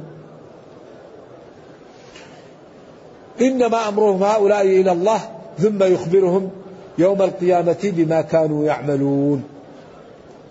إنما 3.42 3.88
أمرهم 3.88 4.24
هؤلاء 4.24 4.62
إلى 4.62 4.92
الله 4.92 5.20
ثم 5.60 5.84
يخبرهم 5.84 6.52
يوم 6.98 7.22
القيامة 7.22 7.80
بما 7.84 8.22
كانوا 8.22 8.66
يعملون. 8.66 9.44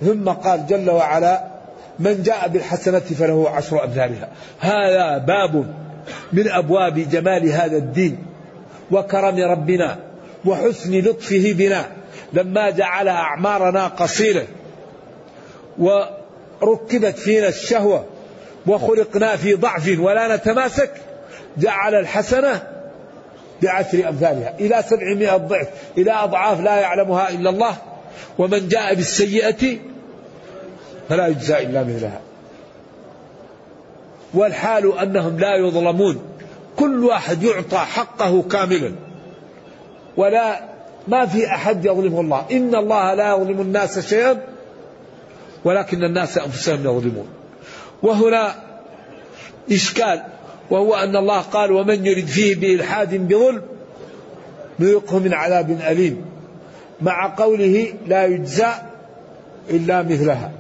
ثم 0.00 0.28
قال 0.28 0.66
جل 0.66 0.90
وعلا 0.90 1.49
من 2.00 2.22
جاء 2.22 2.48
بالحسنة 2.48 2.98
فله 2.98 3.50
عشر 3.50 3.84
أمثالها 3.84 4.28
هذا 4.60 5.18
باب 5.18 5.74
من 6.32 6.48
أبواب 6.48 6.94
جمال 7.10 7.48
هذا 7.48 7.76
الدين 7.76 8.18
وكرم 8.90 9.36
ربنا 9.36 9.98
وحسن 10.44 10.98
لطفه 10.98 11.52
بنا. 11.52 11.86
لما 12.32 12.70
جعل 12.70 13.08
أعمارنا 13.08 13.86
قصيرة 13.86 14.46
وركبت 15.78 17.18
فينا 17.18 17.48
الشهوة 17.48 18.04
وخلقنا 18.66 19.36
في 19.36 19.54
ضعف 19.54 19.98
ولا 19.98 20.36
نتماسك 20.36 20.90
جعل 21.56 21.94
الحسنة 21.94 22.62
بعشر 23.62 24.08
أمثالها 24.08 24.54
إلى 24.60 24.84
سبعمائة 24.88 25.36
ضعف 25.36 25.68
إلى 25.98 26.12
أضعاف 26.12 26.60
لا 26.60 26.76
يعلمها 26.80 27.28
إلا 27.28 27.50
الله. 27.50 27.76
ومن 28.38 28.68
جاء 28.68 28.94
بالسيئة 28.94 29.78
فلا 31.10 31.26
يجزى 31.26 31.58
إلا 31.58 31.84
مثلها. 31.84 32.20
والحال 34.34 34.98
أنهم 34.98 35.38
لا 35.38 35.56
يظلمون. 35.56 36.18
كل 36.76 37.04
واحد 37.04 37.42
يعطى 37.42 37.78
حقه 37.78 38.42
كاملا. 38.42 38.92
ولا 40.16 40.60
ما 41.08 41.26
في 41.26 41.46
أحد 41.46 41.84
يظلمه 41.84 42.20
الله. 42.20 42.44
إن 42.52 42.74
الله 42.74 43.14
لا 43.14 43.36
يظلم 43.36 43.60
الناس 43.60 43.98
شيئا 43.98 44.38
ولكن 45.64 46.04
الناس 46.04 46.38
أنفسهم 46.38 46.80
يظلمون. 46.80 47.28
وهنا 48.02 48.54
إشكال. 49.72 50.22
وهو 50.70 50.94
أن 50.94 51.16
الله 51.16 51.40
قال 51.40 51.72
ومن 51.72 52.06
يرد 52.06 52.26
فيه 52.26 52.54
بإلحاد 52.54 53.28
بظلم 53.28 53.62
نذقه 54.78 55.18
من 55.18 55.34
عذاب 55.34 55.70
أليم. 55.70 56.24
مع 57.02 57.34
قوله 57.36 57.92
لا 58.06 58.26
يجزى 58.26 58.68
إلا 59.70 60.02
مثلها. 60.02 60.59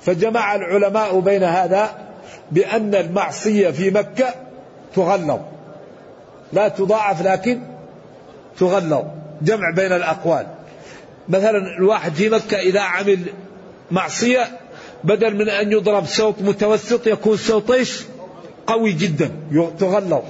فجمع 0.00 0.54
العلماء 0.54 1.20
بين 1.20 1.42
هذا 1.42 1.90
بأن 2.52 2.94
المعصية 2.94 3.70
في 3.70 3.90
مكة 3.90 4.34
تغلظ. 4.94 5.40
لا 6.52 6.68
تضاعف 6.68 7.22
لكن 7.22 7.60
تغلظ. 8.58 9.04
جمع 9.42 9.70
بين 9.76 9.92
الأقوال. 9.92 10.46
مثلا 11.28 11.58
الواحد 11.78 12.12
في 12.12 12.28
مكة 12.28 12.58
إذا 12.58 12.80
عمل 12.80 13.18
معصية 13.90 14.58
بدل 15.04 15.36
من 15.36 15.48
أن 15.48 15.72
يضرب 15.72 16.04
صوت 16.04 16.42
متوسط 16.42 17.06
يكون 17.06 17.36
صوت 17.36 17.70
إيش؟ 17.70 18.04
قوي 18.66 18.92
جدا. 18.92 19.30
تغلظ. 19.78 20.22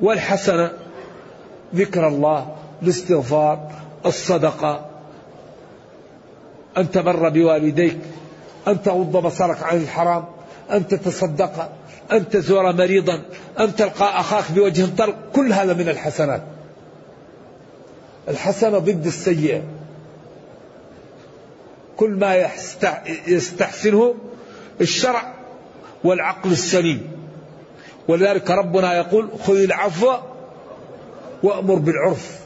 والحسنة 0.00 0.72
ذكر 1.74 2.08
الله 2.08 2.56
الاستغفار 2.82 3.70
الصدقة 4.06 4.89
أن 6.78 6.90
تبر 6.90 7.28
بوالديك 7.28 7.98
أن 8.68 8.82
تغض 8.82 9.16
بصرك 9.26 9.62
عن 9.62 9.76
الحرام 9.76 10.24
أن 10.72 10.88
تتصدق 10.88 11.72
أن 12.12 12.28
تزور 12.28 12.72
مريضا 12.72 13.22
أن 13.60 13.76
تلقى 13.76 14.20
أخاك 14.20 14.44
بوجه 14.52 14.86
طلق 14.98 15.16
كل 15.32 15.52
هذا 15.52 15.74
من 15.74 15.88
الحسنات. 15.88 16.42
الحسنة 18.28 18.78
ضد 18.78 19.06
السيئة. 19.06 19.62
كل 21.96 22.10
ما 22.10 22.50
يستحسنه 23.26 24.14
الشرع 24.80 25.34
والعقل 26.04 26.52
السليم. 26.52 27.10
ولذلك 28.08 28.50
ربنا 28.50 28.96
يقول 28.96 29.28
خذ 29.44 29.56
العفو 29.56 30.12
وأمر 31.42 31.74
بالعرف 31.74 32.40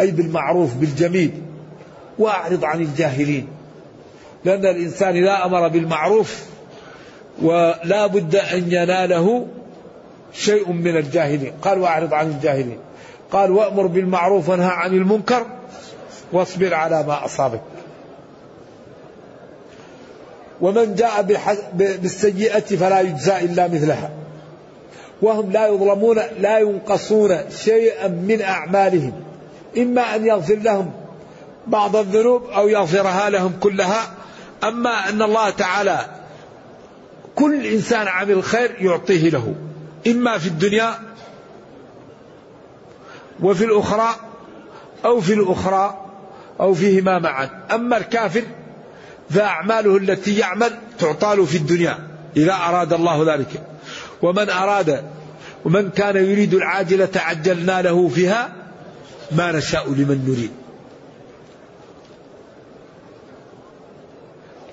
أي 0.00 0.10
بالمعروف 0.10 0.74
بالجميل. 0.74 1.42
وأعرض 2.18 2.64
عن 2.64 2.80
الجاهلين. 2.80 3.48
لأن 4.44 4.66
الإنسان 4.66 5.16
إذا 5.16 5.44
أمر 5.44 5.68
بالمعروف 5.68 6.44
ولا 7.42 8.06
بد 8.06 8.36
أن 8.36 8.72
يناله 8.72 9.46
شيء 10.32 10.72
من 10.72 10.96
الجاهلين. 10.96 11.52
قال 11.62 11.78
وأعرض 11.78 12.14
عن 12.14 12.26
الجاهلين. 12.26 12.78
قال 13.32 13.50
وأمر 13.50 13.86
بالمعروف 13.86 14.48
وانهى 14.48 14.70
عن 14.70 14.94
المنكر 14.94 15.46
واصبر 16.32 16.74
على 16.74 17.02
ما 17.02 17.24
أصابك. 17.24 17.60
ومن 20.60 20.94
جاء 20.94 21.22
بالسيئة 21.74 22.60
فلا 22.60 23.00
يجزى 23.00 23.38
إلا 23.38 23.68
مثلها. 23.68 24.10
وهم 25.22 25.52
لا 25.52 25.66
يظلمون 25.66 26.18
لا 26.38 26.58
ينقصون 26.58 27.38
شيئا 27.50 28.08
من 28.08 28.42
أعمالهم. 28.42 29.12
إما 29.78 30.02
أن 30.14 30.26
يغفر 30.26 30.54
لهم 30.54 30.90
بعض 31.68 31.96
الذنوب 31.96 32.42
أو 32.44 32.68
يغفرها 32.68 33.30
لهم 33.30 33.52
كلها. 33.60 34.10
أما 34.64 35.08
أن 35.08 35.22
الله 35.22 35.50
تعالى 35.50 36.06
كل 37.34 37.66
إنسان 37.66 38.08
عمل 38.08 38.42
خير 38.42 38.76
يعطيه 38.80 39.30
له 39.30 39.54
إما 40.06 40.38
في 40.38 40.46
الدنيا 40.46 40.94
وفي 43.42 43.64
الأخرى 43.64 44.08
أو 45.04 45.20
في 45.20 45.32
الأخرى 45.32 46.04
أو 46.60 46.74
فيهما 46.74 47.18
معا. 47.18 47.50
أما 47.74 47.96
الكافر 47.96 48.42
فأعماله 49.30 49.96
التي 49.96 50.38
يعمل 50.38 50.70
تعطى 50.98 51.36
له 51.36 51.44
في 51.44 51.56
الدنيا 51.56 51.98
إذا 52.36 52.52
أراد 52.52 52.92
الله 52.92 53.34
ذلك. 53.34 53.62
ومن 54.22 54.50
أراد 54.50 55.04
ومن 55.64 55.90
كان 55.90 56.16
يريد 56.16 56.54
العاجلة 56.54 57.10
عجلنا 57.16 57.82
له 57.82 58.08
فيها 58.08 58.52
ما 59.32 59.52
نشاء 59.52 59.88
لمن 59.88 60.24
نريد. 60.28 60.67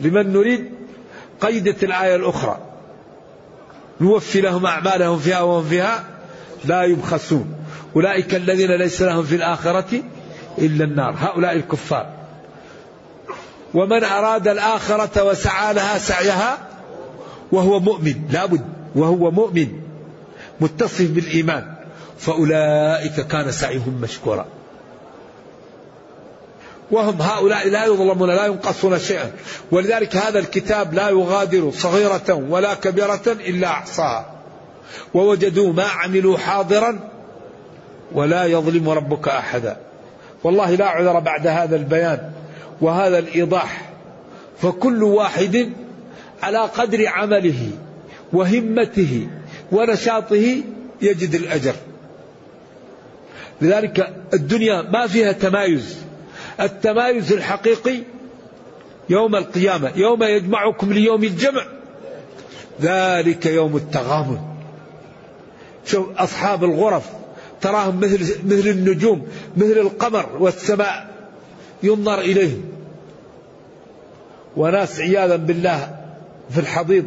لمن 0.01 0.33
نريد 0.33 0.71
قيدت 1.41 1.83
الآية 1.83 2.15
الأخرى. 2.15 2.57
نوفي 4.01 4.41
لهم 4.41 4.65
أعمالهم 4.65 5.19
فيها 5.19 5.41
وهم 5.41 5.63
فيها 5.63 6.03
لا 6.65 6.83
يبخسون. 6.83 7.55
أولئك 7.95 8.35
الذين 8.35 8.71
ليس 8.71 9.01
لهم 9.01 9.23
في 9.23 9.35
الآخرة 9.35 10.01
إلا 10.57 10.83
النار. 10.83 11.15
هؤلاء 11.17 11.55
الكفار. 11.55 12.09
ومن 13.73 14.03
أراد 14.03 14.47
الآخرة 14.47 15.23
وسعى 15.23 15.73
لها 15.73 15.97
سعيها 15.97 16.57
وهو 17.51 17.79
مؤمن. 17.79 18.15
لابد 18.31 18.65
وهو 18.95 19.31
مؤمن. 19.31 19.67
متصف 20.61 21.11
بالإيمان. 21.11 21.75
فأولئك 22.19 23.27
كان 23.27 23.51
سعيهم 23.51 24.01
مشكورا. 24.01 24.45
وهم 26.91 27.21
هؤلاء 27.21 27.69
لا 27.69 27.85
يظلمون 27.85 28.29
لا 28.29 28.45
ينقصون 28.45 28.99
شيئا. 28.99 29.31
ولذلك 29.71 30.15
هذا 30.15 30.39
الكتاب 30.39 30.93
لا 30.93 31.09
يغادر 31.09 31.71
صغيرة 31.71 32.45
ولا 32.49 32.73
كبيرة 32.73 33.21
إلا 33.27 33.67
أحصاها. 33.67 34.31
ووجدوا 35.13 35.73
ما 35.73 35.83
عملوا 35.83 36.37
حاضرا 36.37 36.99
ولا 38.11 38.45
يظلم 38.45 38.89
ربك 38.89 39.27
أحدا. 39.27 39.77
والله 40.43 40.75
لا 40.75 40.85
عذر 40.85 41.19
بعد 41.19 41.47
هذا 41.47 41.75
البيان 41.75 42.31
وهذا 42.81 43.19
الإيضاح. 43.19 43.89
فكل 44.61 45.03
واحد 45.03 45.71
على 46.43 46.57
قدر 46.57 47.07
عمله 47.07 47.69
وهمته 48.33 49.27
ونشاطه 49.71 50.63
يجد 51.01 51.35
الأجر. 51.35 51.75
لذلك 53.61 54.13
الدنيا 54.33 54.81
ما 54.81 55.07
فيها 55.07 55.31
تمايز. 55.31 56.04
التمايز 56.59 57.33
الحقيقي 57.33 57.99
يوم 59.09 59.35
القيامة 59.35 59.91
يوم 59.95 60.23
يجمعكم 60.23 60.93
ليوم 60.93 61.23
الجمع. 61.23 61.65
ذلك 62.81 63.45
يوم 63.45 63.75
التغامن 63.75 64.39
شوف 65.85 66.17
أصحاب 66.17 66.63
الغرف 66.63 67.09
تراهم 67.61 67.99
مثل 67.99 68.45
مثل 68.45 68.67
النجوم 68.67 69.27
مثل 69.57 69.77
القمر 69.77 70.29
والسماء 70.39 71.07
ينظر 71.83 72.19
إليهم. 72.19 72.63
وناس 74.57 74.99
عياذا 74.99 75.35
بالله 75.35 75.95
في 76.49 76.59
الحضيض. 76.59 77.05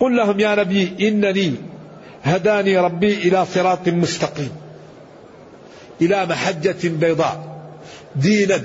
قل 0.00 0.16
لهم 0.16 0.40
يا 0.40 0.54
نبي 0.54 1.08
إنني 1.08 1.54
هداني 2.22 2.78
ربي 2.78 3.14
إلى 3.14 3.46
صراط 3.46 3.88
مستقيم. 3.88 4.61
إلى 6.00 6.26
محجة 6.26 6.88
بيضاء. 6.88 7.62
دينا. 8.16 8.62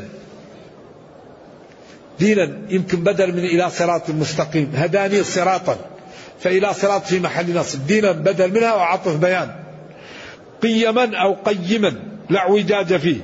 دينا. 2.20 2.58
يمكن 2.70 3.04
بدل 3.04 3.34
من 3.34 3.46
إلى 3.46 3.70
صراط 3.70 4.10
مستقيم. 4.10 4.72
هداني 4.76 5.24
صراطا. 5.24 5.78
فإلى 6.40 6.74
صراط 6.74 7.06
في 7.06 7.20
محل 7.20 7.56
نصب. 7.56 7.88
دينا 7.88 8.12
بدل 8.12 8.52
منها 8.52 8.74
وعطف 8.74 9.16
بيان. 9.16 9.56
قيما 10.64 11.18
أو 11.18 11.34
قيما. 11.34 11.96
لا 12.30 12.40
اعوجاج 12.40 12.98
فيه. 12.98 13.18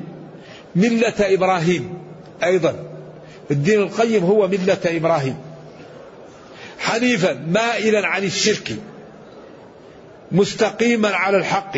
ملة 0.76 1.14
إبراهيم. 1.20 1.98
أيضا. 2.44 2.76
الدين 3.52 3.80
القيم 3.80 4.24
هو 4.24 4.48
ملة 4.48 4.78
إبراهيم. 4.86 5.38
حنيفا 6.80 7.34
مائلا 7.34 8.08
عن 8.08 8.24
الشرك. 8.24 8.76
مستقيما 10.32 11.10
على 11.10 11.38
الحق. 11.38 11.78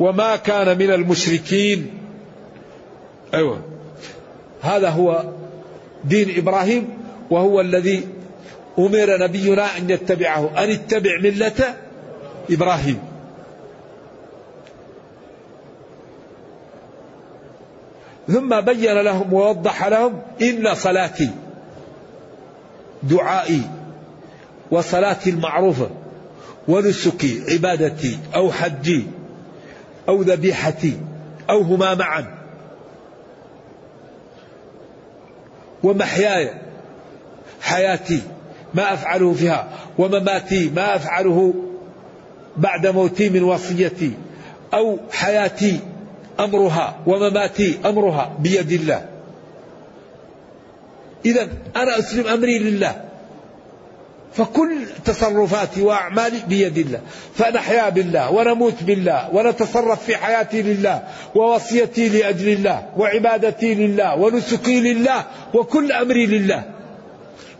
وما 0.00 0.36
كان 0.36 0.78
من 0.78 0.90
المشركين. 0.90 1.90
أيوه. 3.34 3.60
هذا 4.60 4.88
هو 4.90 5.24
دين 6.04 6.38
إبراهيم 6.38 6.88
وهو 7.30 7.60
الذي 7.60 8.08
أمر 8.78 9.18
نبينا 9.20 9.76
أن 9.78 9.90
يتبعه. 9.90 10.64
أن 10.64 10.70
اتبع 10.70 11.20
ملة 11.20 11.74
إبراهيم. 12.50 12.98
ثم 18.28 18.60
بين 18.60 18.94
لهم 18.94 19.32
ووضح 19.32 19.86
لهم 19.86 20.22
إن 20.42 20.74
صلاتي 20.74 21.30
دعائي 23.02 23.62
وصلاتي 24.70 25.30
المعروفة 25.30 25.90
ونسكي 26.68 27.42
عبادتي 27.48 28.18
أو 28.34 28.52
حجي 28.52 29.06
أو 30.08 30.22
ذبيحتي 30.22 30.96
أو 31.50 31.60
هما 31.60 31.94
معا. 31.94 32.38
ومحياي 35.82 36.50
حياتي 37.60 38.22
ما 38.74 38.92
أفعله 38.92 39.32
فيها 39.32 39.68
ومماتي 39.98 40.70
ما 40.76 40.96
أفعله 40.96 41.54
بعد 42.56 42.86
موتي 42.86 43.30
من 43.30 43.42
وصيتي 43.42 44.12
أو 44.74 44.98
حياتي 45.12 45.80
أمرها 46.40 46.98
ومماتي 47.06 47.78
أمرها 47.86 48.36
بيد 48.38 48.72
الله. 48.72 49.08
إذا 51.24 51.48
أنا 51.76 51.98
أسلم 51.98 52.26
أمري 52.26 52.58
لله. 52.58 53.07
فكل 54.34 54.70
تصرفاتي 55.04 55.82
واعمالي 55.82 56.42
بيد 56.48 56.78
الله. 56.78 57.00
فنحيا 57.34 57.88
بالله 57.88 58.30
ونموت 58.30 58.82
بالله 58.82 59.30
ونتصرف 59.34 60.04
في 60.04 60.16
حياتي 60.16 60.62
لله 60.62 61.02
ووصيتي 61.34 62.08
لأجل 62.08 62.48
الله 62.48 62.88
وعبادتي 62.96 63.74
لله 63.74 64.16
ونسكي 64.16 64.80
لله 64.80 65.24
وكل 65.54 65.92
أمري 65.92 66.26
لله. 66.26 66.64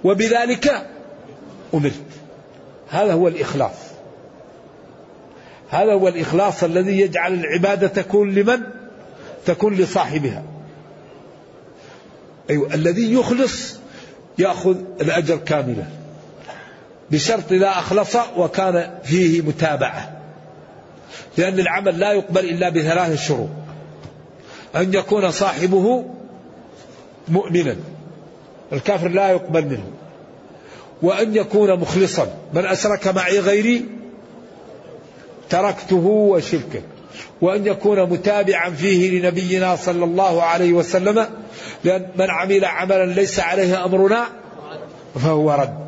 وبذلك 0.04 0.86
أمرت. 1.74 1.92
هذا 2.88 3.12
هو 3.12 3.28
الإخلاص. 3.28 3.76
هذا 5.70 5.92
هو 5.92 6.08
الإخلاص 6.08 6.64
الذي 6.64 7.00
يجعل 7.00 7.34
العبادة 7.34 7.86
تكون 7.86 8.34
لمن؟ 8.34 8.60
تكون 9.46 9.74
لصاحبها. 9.74 10.42
أيوة 12.50 12.74
الذي 12.74 13.12
يخلص 13.12 13.78
يأخذ 14.38 14.76
الأجر 15.00 15.36
كاملا. 15.36 15.97
بشرط 17.10 17.52
إذا 17.52 17.68
أخلص 17.68 18.16
وكان 18.36 18.90
فيه 19.04 19.42
متابعة. 19.42 20.12
لأن 21.36 21.60
العمل 21.60 21.98
لا 21.98 22.12
يقبل 22.12 22.44
إلا 22.44 22.68
بثلاث 22.68 23.26
شروط 23.26 23.48
أن 24.76 24.94
يكون 24.94 25.30
صاحبه 25.30 26.04
مؤمنا. 27.28 27.76
الكافر 28.72 29.08
لا 29.08 29.30
يقبل 29.30 29.64
منه. 29.64 29.90
وأن 31.02 31.36
يكون 31.36 31.80
مخلصا. 31.80 32.26
من 32.54 32.66
أشرك 32.66 33.08
معي 33.08 33.38
غيري 33.38 33.84
تركته 35.50 36.06
وشركه. 36.06 36.82
وأن 37.40 37.66
يكون 37.66 38.02
متابعا 38.02 38.70
فيه 38.70 39.20
لنبينا 39.20 39.76
صلى 39.76 40.04
الله 40.04 40.42
عليه 40.42 40.72
وسلم. 40.72 41.26
لأن 41.84 42.08
من 42.16 42.30
عمل 42.30 42.64
عملا 42.64 43.06
ليس 43.06 43.40
عليه 43.40 43.84
أمرنا 43.84 44.24
فهو 45.14 45.52
رد. 45.52 45.87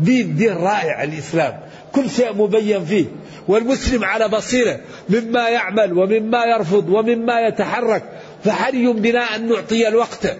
دين 0.00 0.36
دين 0.36 0.56
رائع 0.56 1.02
الإسلام. 1.02 1.60
كل 1.92 2.10
شيء 2.10 2.32
مبين 2.32 2.84
فيه. 2.84 3.04
والمسلم 3.48 4.04
على 4.04 4.28
بصيرة. 4.28 4.80
مما 5.08 5.48
يعمل 5.48 5.98
ومما 5.98 6.44
يرفض 6.44 6.88
ومما 6.88 7.40
يتحرك. 7.40 8.02
فحري 8.44 8.86
بنا 8.92 9.36
أن 9.36 9.48
نعطي 9.48 9.88
الوقت. 9.88 10.36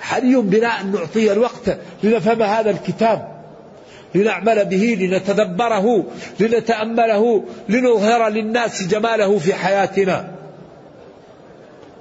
حري 0.00 0.36
بنا 0.36 0.80
أن 0.80 0.92
نعطي 0.92 1.32
الوقت 1.32 1.78
لنفهم 2.02 2.42
هذا 2.42 2.70
الكتاب. 2.70 3.40
لنعمل 4.14 4.64
به 4.64 4.96
لنتدبره 5.00 6.04
لنتأمله 6.40 7.44
لنظهر 7.68 8.28
للناس 8.28 8.82
جماله 8.82 9.38
في 9.38 9.54
حياتنا. 9.54 10.30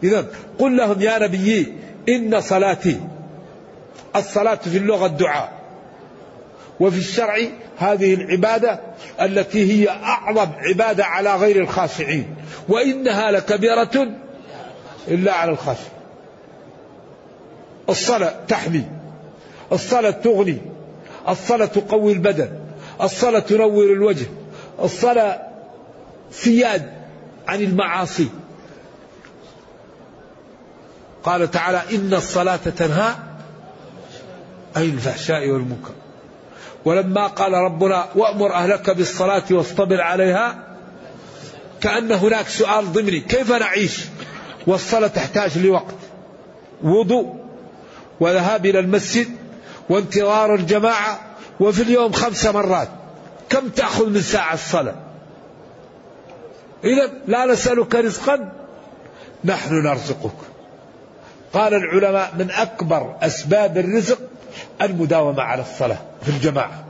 إذا 0.04 0.26
قل 0.60 0.78
لهم 0.78 1.02
يا 1.02 1.20
نبي 1.20 1.74
إن 2.10 2.42
صلاتي. 2.42 3.00
الصلاة 4.16 4.56
في 4.56 4.78
اللغة 4.78 5.06
الدعاء. 5.06 5.59
وفي 6.80 6.98
الشرع 6.98 7.38
هذه 7.78 8.14
العبادة 8.14 8.80
التي 9.22 9.72
هي 9.72 9.90
أعظم 9.90 10.52
عبادة 10.58 11.06
على 11.06 11.36
غير 11.36 11.62
الخاشعين 11.62 12.36
وإنها 12.68 13.32
لكبيرة 13.32 14.08
إلا 15.08 15.34
على 15.34 15.52
الخاشع. 15.52 15.90
الصلاة 17.90 18.34
تحمي 18.48 18.84
الصلاة 19.72 20.12
تغني 20.12 20.58
الصلاة 21.30 21.66
تقوي 21.66 22.14
البدن 22.14 22.50
الصلاة 23.02 23.40
تنور 23.40 23.84
الوجه 23.84 24.26
الصلاة 24.82 25.42
سياد 26.32 26.92
عن 27.48 27.62
المعاصي. 27.62 28.30
قال 31.24 31.52
تعالى 31.52 31.82
إن 31.96 32.14
الصلاة 32.14 32.56
تنهى 32.56 33.16
عن 34.76 34.84
الفحشاء 34.84 35.50
والمنكر. 35.50 35.99
ولما 36.86 37.28
قال 37.28 37.54
ربنا 37.54 38.06
وأمر 38.16 38.54
أهلك 38.54 38.90
بالصلاة 38.90 39.44
واصطبر 39.52 40.02
عليها 40.02 40.64
كأن 41.82 42.12
هناك 42.12 42.48
سؤال 42.48 42.94
ضمني 42.94 43.20
كيف 43.20 43.52
نعيش؟ 43.52 44.00
والصلاة 44.68 45.08
تحتاج 45.08 45.58
لوقت 45.58 45.96
وضوء 46.84 47.36
وذهاب 48.20 48.66
إلى 48.66 48.80
المسجد 48.80 49.28
وانتظار 49.90 50.56
الجماعة 50.56 51.20
وفي 51.60 51.82
اليوم 51.82 52.12
خمس 52.12 52.46
مرات. 52.46 52.90
كم 53.50 53.70
تأخذ 53.70 54.10
من 54.10 54.22
ساعة 54.22 54.54
الصلاة؟ 54.54 54.96
إذا 56.84 57.12
لا 57.28 57.46
نسألك 57.46 57.96
رزقا 57.96 58.52
نحن 59.46 59.74
نرزقك. 59.74 60.49
قال 61.54 61.74
العلماء 61.74 62.34
من 62.40 62.52
أكبر 62.52 63.16
أسباب 63.22 63.78
الرزق 63.78 64.20
المداومة 64.82 65.42
على 65.44 65.62
الصلاة 65.62 65.98
في 66.22 66.30
الجماعة. 66.30 66.84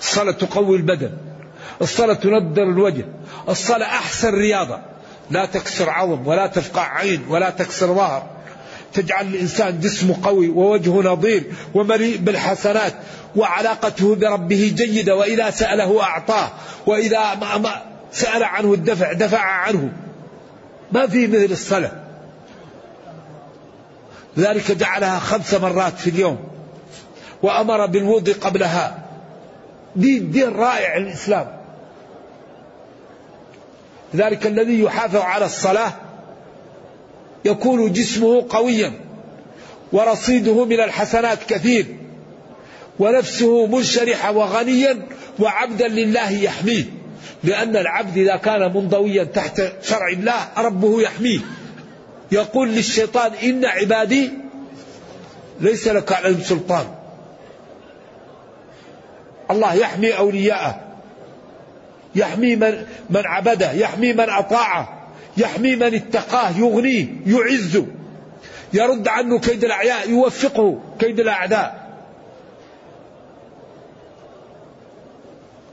الصلاة 0.00 0.32
تقوي 0.32 0.76
البدن 0.76 1.10
الصلاة 1.82 2.14
تنضر 2.14 2.62
الوجه 2.62 3.04
الصلاة 3.48 3.86
أحسن 3.86 4.34
رياضة. 4.34 4.78
لا 5.30 5.46
تكسر 5.46 5.90
عظم 5.90 6.26
ولا 6.26 6.46
تفقع 6.46 6.82
عين 6.82 7.24
ولا 7.28 7.50
تكسر 7.50 7.86
ظهر. 7.86 8.26
تجعل 8.92 9.26
الإنسان 9.26 9.80
جسمه 9.80 10.16
قوي 10.22 10.48
ووجهه 10.48 11.02
نظير 11.02 11.44
ومليء 11.74 12.16
بالحسنات 12.16 12.94
وعلاقته 13.36 14.14
بربه 14.14 14.72
جيدة 14.76 15.16
وإذا 15.16 15.50
سأله 15.50 16.02
أعطاه 16.02 16.50
وإذا 16.86 17.34
ما 17.34 17.58
ما 17.58 17.82
سأل 18.12 18.42
عنه 18.44 18.74
الدفع 18.74 19.12
دفع 19.12 19.40
عنه. 19.40 19.92
ما 20.92 21.06
في 21.06 21.26
مثل 21.26 21.52
الصلاة. 21.52 22.03
لذلك 24.36 24.72
جعلها 24.72 25.18
خمس 25.18 25.54
مرات 25.54 25.98
في 25.98 26.10
اليوم 26.10 26.38
وأمر 27.42 27.86
بالوضوء 27.86 28.34
قبلها. 28.34 28.98
دين 29.96 30.30
دين 30.30 30.48
رائع 30.48 30.96
الإسلام. 30.96 31.56
لذلك 34.14 34.46
الذي 34.46 34.80
يحافظ 34.80 35.16
على 35.16 35.44
الصلاة 35.44 35.92
يكون 37.44 37.92
جسمه 37.92 38.46
قويا 38.48 38.92
ورصيده 39.92 40.64
من 40.64 40.80
الحسنات 40.80 41.38
كثير 41.48 41.86
ونفسه 42.98 43.66
منشرحة 43.66 44.32
وغنيا 44.32 45.06
وعبدا 45.38 45.88
لله 45.88 46.30
يحميه. 46.30 46.84
لأن 47.44 47.76
العبد 47.76 48.18
إذا 48.18 48.36
كان 48.36 48.74
منضويا 48.74 49.24
تحت 49.24 49.62
شرع 49.82 50.08
الله 50.08 50.48
ربه 50.56 51.02
يحميه. 51.02 51.40
يقول 52.32 52.68
للشيطان 52.68 53.32
إن 53.32 53.64
عبادي 53.64 54.30
ليس 55.60 55.88
لك 55.88 56.12
عليهم 56.12 56.40
سلطان. 56.40 56.86
الله 59.50 59.74
يحمي 59.74 60.18
أولياءه 60.18 60.80
يحمي 62.14 62.56
من, 62.56 62.86
من 63.10 63.26
عبده 63.26 63.72
يحمي 63.72 64.12
من 64.12 64.30
أطاعه 64.30 65.08
يحمي 65.36 65.76
من 65.76 65.94
اتقاه 65.94 66.50
يغنيه 66.58 67.06
يعزه. 67.26 67.86
يرد 68.72 69.08
عنه 69.08 69.38
كيد 69.38 69.64
الأعياء 69.64 70.10
يوفقه 70.10 70.80
كيد 70.98 71.20
الأعداء. 71.20 71.84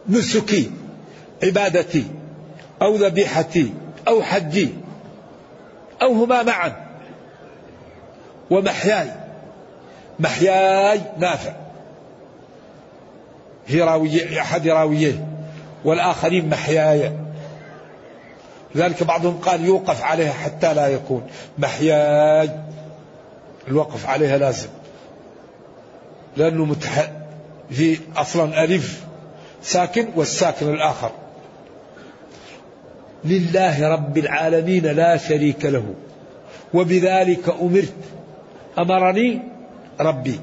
نسكي 0.09 0.71
عبادتي 1.43 2.05
أو 2.81 2.95
ذبيحتي 2.95 3.73
أو 4.07 4.23
حجي. 4.23 4.69
أو 6.01 6.13
هما 6.13 6.43
معا. 6.43 6.73
ومحياي. 8.49 9.11
محياي 10.19 11.01
نافع. 11.17 11.53
هي 13.67 13.81
راوية 13.81 14.41
أحد 14.41 14.67
راويه 14.67 15.27
والآخرين 15.85 16.49
محياي. 16.49 17.11
لذلك 18.75 19.03
بعضهم 19.03 19.37
قال 19.37 19.65
يوقف 19.65 20.03
عليها 20.03 20.33
حتى 20.33 20.73
لا 20.73 20.87
يكون. 20.87 21.27
محياي. 21.57 22.49
الوقف 23.67 24.09
عليها 24.09 24.37
لازم. 24.37 24.69
لأنه 26.37 26.65
متح... 26.65 27.11
في 27.69 27.99
أصلا 28.15 28.63
ألف 28.63 29.03
ساكن 29.61 30.07
والساكن 30.15 30.69
الآخر. 30.73 31.11
لله 33.25 33.93
رب 33.93 34.17
العالمين 34.17 34.85
لا 34.85 35.17
شريك 35.17 35.65
له. 35.65 35.83
وبذلك 36.73 37.55
أمرت. 37.61 37.93
أمرني 38.79 39.39
ربي. 39.99 40.39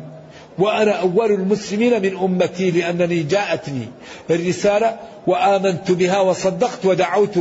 وأنا 0.59 0.93
أول 0.93 1.33
المسلمين 1.33 2.03
من 2.03 2.17
أمتي 2.17 2.71
لأنني 2.71 3.23
جاءتني 3.23 3.89
الرسالة 4.31 4.97
وآمنت 5.27 5.91
بها 5.91 6.21
وصدقت 6.21 6.87
ودعوت 6.87 7.39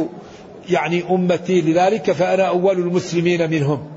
يعني 0.69 1.04
أمتي 1.10 1.62
لذلك 1.62 2.12
فأنا 2.12 2.43
أول 2.43 2.78
المسلمين 2.80 3.50
منهم. 3.50 3.88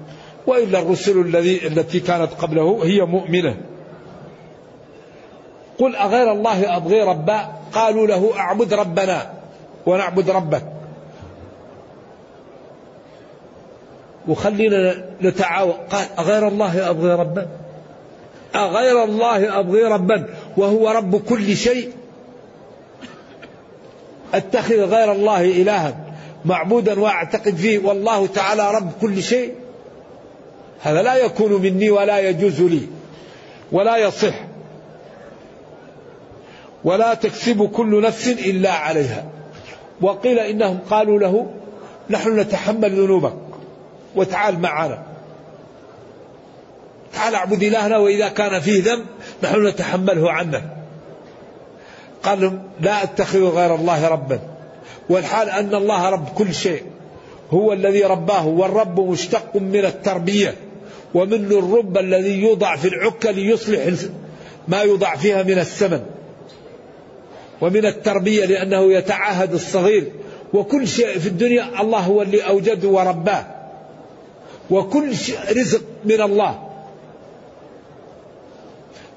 وإلا 0.47 0.79
الرسل 0.79 1.21
الذي 1.21 1.67
التي 1.67 2.01
كانت 2.01 2.33
قبله 2.33 2.81
هي 2.85 3.01
مؤمنة. 3.01 3.57
قل 5.79 5.97
أغير 5.97 6.33
الله 6.33 6.77
أبغي 6.77 7.03
ربا؟ 7.03 7.49
قالوا 7.73 8.07
له 8.07 8.39
أعبد 8.39 8.75
ربنا 8.75 9.31
ونعبد 9.87 10.31
ربك. 10.31 10.80
وخلينا 14.29 15.05
نتعاون. 15.23 15.73
قال 15.91 16.07
أغير 16.19 16.49
الله 16.49 16.91
أبغي 16.91 17.15
ربا؟ 17.15 17.47
أغير 18.55 19.05
الله 19.05 19.61
أبغي 19.61 19.83
ربا 19.83 20.27
وهو 20.57 20.91
رب 20.91 21.17
كل 21.17 21.57
شيء. 21.57 21.93
أتخذ 24.35 24.75
غير 24.75 25.13
الله 25.13 25.45
إلها 25.45 25.97
معبودا 26.45 27.01
وأعتقد 27.01 27.55
فيه 27.55 27.79
والله 27.79 28.27
تعالى 28.27 28.71
رب 28.71 28.91
كل 29.01 29.23
شيء. 29.23 29.55
هذا 30.83 31.03
لا 31.03 31.17
يكون 31.17 31.63
مني 31.63 31.91
ولا 31.91 32.19
يجوز 32.19 32.61
لي 32.61 32.81
ولا 33.73 33.97
يصح 33.97 34.35
ولا 36.85 37.15
تكسب 37.15 37.71
كل 37.71 38.03
نفس 38.03 38.29
إلا 38.29 38.73
عليها. 38.73 39.25
وقيل 40.01 40.39
إنهم 40.39 40.79
قالوا 40.91 41.19
له 41.19 41.47
نحن 42.11 42.39
نتحمل 42.39 42.91
ذنوبك. 42.91 43.50
وتعال 44.17 44.59
معنا. 44.59 45.03
تعال 47.13 47.35
اعبد 47.35 47.63
إلهنا 47.63 47.99
وإذا 47.99 48.29
كان 48.29 48.61
فيه 48.61 48.83
ذنب 48.83 49.05
نحن 49.43 49.67
نتحمله 49.67 50.33
عنه. 50.33 50.77
قال 52.23 52.61
لا 52.81 53.03
أتخذ 53.03 53.43
غير 53.43 53.75
الله 53.75 54.09
ربا. 54.09 54.41
والحال 55.09 55.51
أن 55.51 55.75
الله 55.75 56.11
رب 56.11 56.29
كل 56.29 56.55
شيء. 56.55 56.83
هو 57.51 57.73
الذي 57.73 58.03
رباه 58.03 58.47
والرب 58.47 59.01
مشتق 59.01 59.57
من 59.57 59.85
التربية. 59.85 60.55
ومن 61.15 61.45
الرب 61.45 61.99
الذي 61.99 62.43
يوضع 62.43 62.77
في 62.77 62.89
العكة 62.89 63.31
ليصلح 63.31 63.95
ما 64.69 64.83
يوضع 64.83 65.17
فيها 65.17 65.43
من 65.43 65.59
السمن 65.59 66.01
ومن 67.61 67.87
التربية 67.87 68.45
لأنه 68.45 68.93
يتعاهد 68.93 69.53
الصغير. 69.53 70.13
وكل 70.53 70.89
شيء 70.89 71.19
في 71.19 71.27
الدنيا 71.27 71.81
الله 71.81 71.99
هو 71.99 72.23
اللي 72.23 72.41
أوجده 72.49 72.89
ورباه. 72.89 73.60
وكل 74.71 75.11
رزق 75.57 75.83
من 76.05 76.21
الله. 76.21 76.71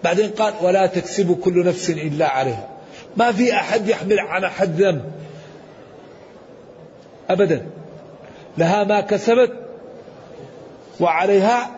بعدين 0.03 0.29
قال 0.29 0.53
ولا 0.61 0.85
تكسب 0.85 1.39
كل 1.43 1.65
نفس 1.65 1.89
إلا 1.89 2.27
عليها. 2.27 2.69
ما 3.17 3.31
في 3.31 3.53
أحد 3.53 3.89
يحمل 3.89 4.19
عن 4.19 4.43
أحد 4.43 4.81
ذنب. 4.81 5.11
أبدا. 7.29 7.65
لها 8.57 8.83
ما 8.83 9.01
كسبت 9.01 9.51
وعليها 10.99 11.69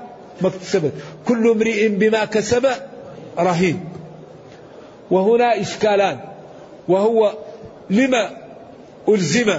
ما 0.41 0.47
اكتسبت. 0.47 0.91
كل 1.27 1.49
امرئ 1.49 1.87
بما 1.87 2.25
كسب 2.25 2.67
رهين. 3.39 3.89
وهنا 5.11 5.61
إشكالان. 5.61 6.19
وهو 6.87 7.33
لما 7.89 8.37
ألزم 9.09 9.53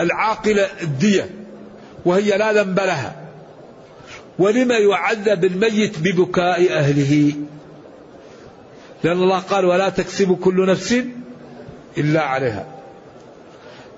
العاقلة 0.00 0.68
الدية. 0.82 1.41
وهي 2.04 2.38
لا 2.38 2.52
ذنب 2.52 2.80
لها. 2.80 3.16
ولما 4.38 4.78
يعذب 4.78 5.44
الميت 5.44 5.98
ببكاء 5.98 6.72
أهله؟ 6.72 7.32
لأن 9.04 9.22
الله 9.22 9.38
قال 9.38 9.64
ولا 9.64 9.88
تكسب 9.88 10.36
كل 10.40 10.66
نفس 10.66 11.02
إلا 11.98 12.22
عليها. 12.22 12.66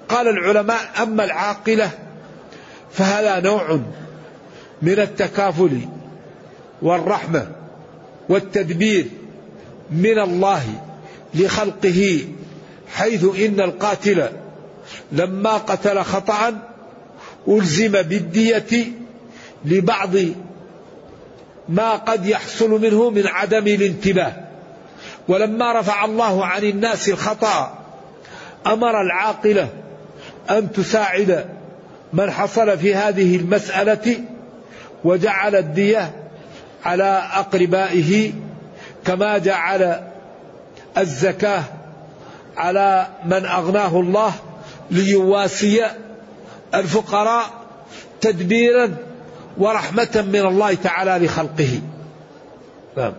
قال 0.08 0.28
العلماء 0.28 0.80
أما 1.02 1.24
العاقلة 1.24 1.90
فهذا 2.92 3.40
نوع 3.40 3.80
من 4.82 4.98
التكافل 4.98 5.80
والرحمة 6.82 7.46
والتدبير 8.28 9.06
من 9.90 10.18
الله 10.18 10.62
لخلقه 11.34 12.18
حيث 12.94 13.24
إن 13.24 13.60
القاتل 13.60 14.28
لما 15.12 15.52
قتل 15.52 16.02
خطأ 16.02 16.73
ألزم 17.48 17.92
بالدية 17.92 18.86
لبعض 19.64 20.10
ما 21.68 21.92
قد 21.92 22.26
يحصل 22.26 22.70
منه 22.70 23.10
من 23.10 23.26
عدم 23.26 23.66
الانتباه. 23.66 24.32
ولما 25.28 25.80
رفع 25.80 26.04
الله 26.04 26.46
عن 26.46 26.64
الناس 26.64 27.08
الخطأ 27.08 27.78
أمر 28.66 29.00
العاقلة 29.00 29.68
أن 30.50 30.72
تساعد 30.72 31.46
من 32.12 32.30
حصل 32.30 32.78
في 32.78 32.94
هذه 32.94 33.36
المسألة 33.36 34.18
وجعل 35.04 35.56
الدية 35.56 36.12
على 36.84 37.28
أقربائه 37.34 38.32
كما 39.04 39.38
جعل 39.38 40.00
الزكاة 40.98 41.62
على 42.56 43.06
من 43.24 43.46
أغناه 43.46 44.00
الله 44.00 44.32
ليواسي 44.90 45.86
الفقراء 46.74 47.50
تدبيرا 48.20 48.96
ورحمة 49.58 50.24
من 50.32 50.46
الله 50.46 50.74
تعالى 50.74 51.26
لخلقه. 51.26 51.80
نعم 52.96 53.12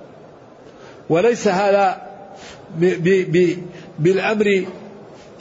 وليس 1.09 1.47
هذا 1.47 2.01
بالأمر 3.99 4.65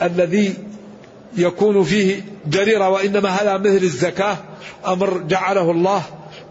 الذي 0.02 0.54
يكون 1.36 1.84
فيه 1.84 2.22
جريرة 2.46 2.88
وإنما 2.88 3.28
هذا 3.28 3.56
مثل 3.58 3.82
الزكاة 3.82 4.36
أمر 4.86 5.18
جعله 5.18 5.70
الله 5.70 6.02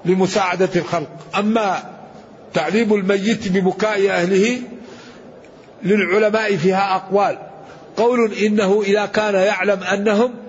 لمساعدة 0.05 0.69
الخلق. 0.75 1.09
أما 1.39 1.83
تعذيب 2.53 2.93
الميت 2.93 3.47
ببكاء 3.47 4.09
أهله 4.09 4.59
للعلماء 5.83 6.55
فيها 6.55 6.95
أقوال. 6.95 7.37
قول 7.97 8.33
إنه 8.33 8.81
إذا 8.85 9.05
كان 9.05 9.35
يعلم 9.35 9.83
أنهم 9.83 10.42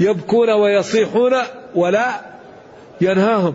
يبكون 0.00 0.50
ويصيحون 0.50 1.32
ولا 1.74 2.20
ينهاهم. 3.00 3.54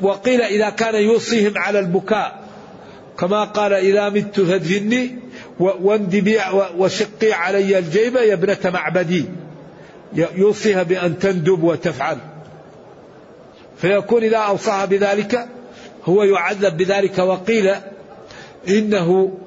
وقيل 0.00 0.42
إذا 0.42 0.70
كان 0.70 0.94
يوصيهم 0.94 1.58
على 1.58 1.78
البكاء 1.78 2.42
كما 3.18 3.44
قال 3.44 3.72
إذا 3.72 4.08
مت 4.08 4.40
فادفني 4.40 5.18
واندبي 5.58 6.38
وشقي 6.76 7.32
علي 7.32 7.78
الجيبة 7.78 8.20
يا 8.20 8.34
ابنة 8.34 8.58
معبدي. 8.64 9.24
يوصيها 10.34 10.82
بأن 10.82 11.18
تندب 11.18 11.62
وتفعل. 11.62 12.18
فيكون 13.76 14.22
إذا 14.22 14.36
أوصاها 14.36 14.84
بذلك 14.84 15.48
هو 16.04 16.22
يعذب 16.22 16.76
بذلك 16.76 17.18
وقيل 17.18 17.74
إنه 18.68 19.38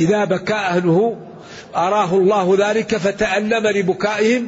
إذا 0.00 0.24
بكى 0.24 0.54
أهله 0.54 1.16
أراه 1.76 2.14
الله 2.14 2.56
ذلك 2.58 2.96
فتألم 2.96 3.66
لبكائهم 3.66 4.46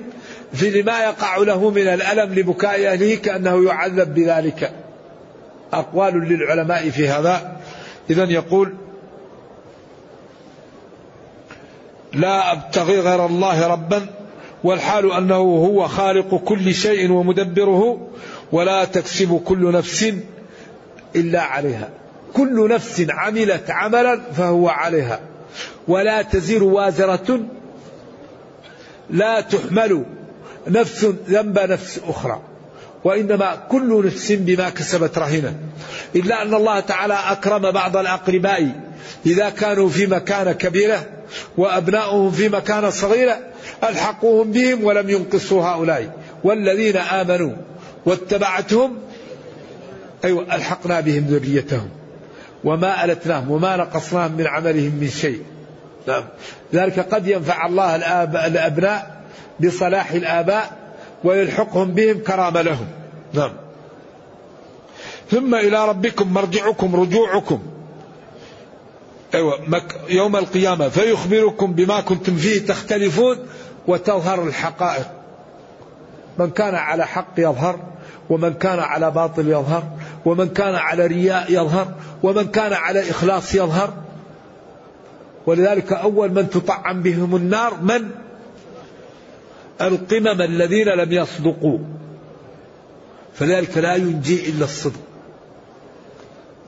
في 0.52 0.82
لما 0.82 1.04
يقع 1.04 1.36
له 1.36 1.70
من 1.70 1.88
الألم 1.88 2.34
لبكاء 2.34 2.86
أهله 2.86 3.14
كأنه 3.14 3.64
يعذب 3.64 4.14
بذلك. 4.14 4.72
أقوال 5.72 6.14
للعلماء 6.14 6.90
في 6.90 7.08
هذا. 7.08 7.56
إذا 8.10 8.24
يقول 8.24 8.74
لا 12.12 12.52
أبتغي 12.52 13.00
غير 13.00 13.26
الله 13.26 13.66
ربا 13.66 14.06
والحال 14.64 15.12
أنه 15.12 15.34
هو 15.36 15.88
خالق 15.88 16.34
كل 16.34 16.74
شيء 16.74 17.12
ومدبره 17.12 18.08
ولا 18.52 18.84
تكسب 18.84 19.42
كل 19.44 19.72
نفس 19.72 20.12
إلا 21.16 21.42
عليها. 21.42 21.88
كل 22.32 22.68
نفس 22.68 23.06
عملت 23.10 23.70
عملا 23.70 24.20
فهو 24.32 24.68
عليها. 24.68 25.20
ولا 25.88 26.22
تزر 26.22 26.62
وازرة. 26.62 27.40
لا 29.10 29.40
تحمل 29.40 30.04
نفس 30.68 31.04
ذنب 31.04 31.58
نفس 31.58 32.00
أخرى. 32.08 32.40
وإنما 33.04 33.56
كل 33.68 34.06
نفس 34.06 34.32
بما 34.32 34.70
كسبت 34.70 35.18
رهنة 35.18 35.56
إلا 36.16 36.42
أن 36.42 36.54
الله 36.54 36.80
تعالى 36.80 37.14
أكرم 37.14 37.70
بعض 37.70 37.96
الأقرباء 37.96 38.80
إذا 39.26 39.50
كانوا 39.50 39.88
في 39.88 40.06
مكانة 40.06 40.52
كبيرة 40.52 41.06
وأبناؤهم 41.56 42.30
في 42.30 42.48
مكانة 42.48 42.90
صغيرة 42.90 43.38
ألحقوهم 43.84 44.52
بهم 44.52 44.84
ولم 44.84 45.10
ينقصوا 45.10 45.62
هؤلاء. 45.62 46.16
والذين 46.44 46.96
آمنوا 46.96 47.52
واتبعتهم 48.06 48.98
أيوة 50.24 50.54
ألحقنا 50.54 51.00
بهم 51.00 51.24
ذريتهم. 51.24 51.88
وما 52.64 53.04
ألتناهم 53.04 53.50
وما 53.50 53.76
نقصناهم 53.76 54.32
من 54.32 54.46
عملهم 54.46 54.92
من 55.00 55.08
شيء. 55.08 55.42
ذلك 56.74 57.14
قد 57.14 57.26
ينفع 57.26 57.66
الله 57.66 57.96
الآب 57.96 58.36
الأبناء 58.36 59.22
بصلاح 59.60 60.10
الآباء 60.10 60.70
ويلحقهم 61.24 61.90
بهم 61.90 62.18
كرامة 62.18 62.62
لهم. 62.62 62.86
نعم. 63.32 63.52
ثم 65.30 65.54
إلى 65.54 65.88
ربكم 65.88 66.32
مرجعكم 66.32 66.96
رجوعكم. 66.96 67.62
أيوة 69.34 69.58
يوم 70.08 70.36
القيامة. 70.36 70.88
فيخبركم 70.88 71.72
بما 71.72 72.00
كنتم 72.00 72.36
فيه 72.36 72.66
تختلفون 72.66 73.38
وتظهر 73.86 74.42
الحقائق. 74.42 75.06
من 76.38 76.50
كان 76.50 76.74
على 76.74 77.06
حق 77.06 77.34
يظهر 77.38 77.78
ومن 78.30 78.54
كان 78.54 78.78
على 78.78 79.10
باطل 79.10 79.48
يظهر 79.48 79.82
ومن 80.24 80.48
كان 80.48 80.74
على 80.74 81.06
رياء 81.06 81.52
يظهر 81.52 81.88
ومن 82.22 82.48
كان 82.48 82.72
على 82.72 83.10
إخلاص 83.10 83.54
يظهر. 83.54 84.01
ولذلك 85.46 85.92
أول 85.92 86.32
من 86.32 86.50
تطعم 86.50 87.02
بهم 87.02 87.36
النار 87.36 87.80
من؟ 87.80 88.10
القمم 89.80 90.40
الذين 90.40 90.88
لم 90.88 91.12
يصدقوا. 91.12 91.78
فذلك 93.34 93.78
لا 93.78 93.94
ينجي 93.94 94.50
إلا 94.50 94.64
الصدق. 94.64 95.00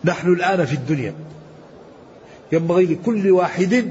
نحن 0.04 0.32
الآن 0.32 0.64
في 0.64 0.72
الدنيا. 0.72 1.14
ينبغي 2.52 2.84
لكل 2.84 3.30
واحد 3.30 3.90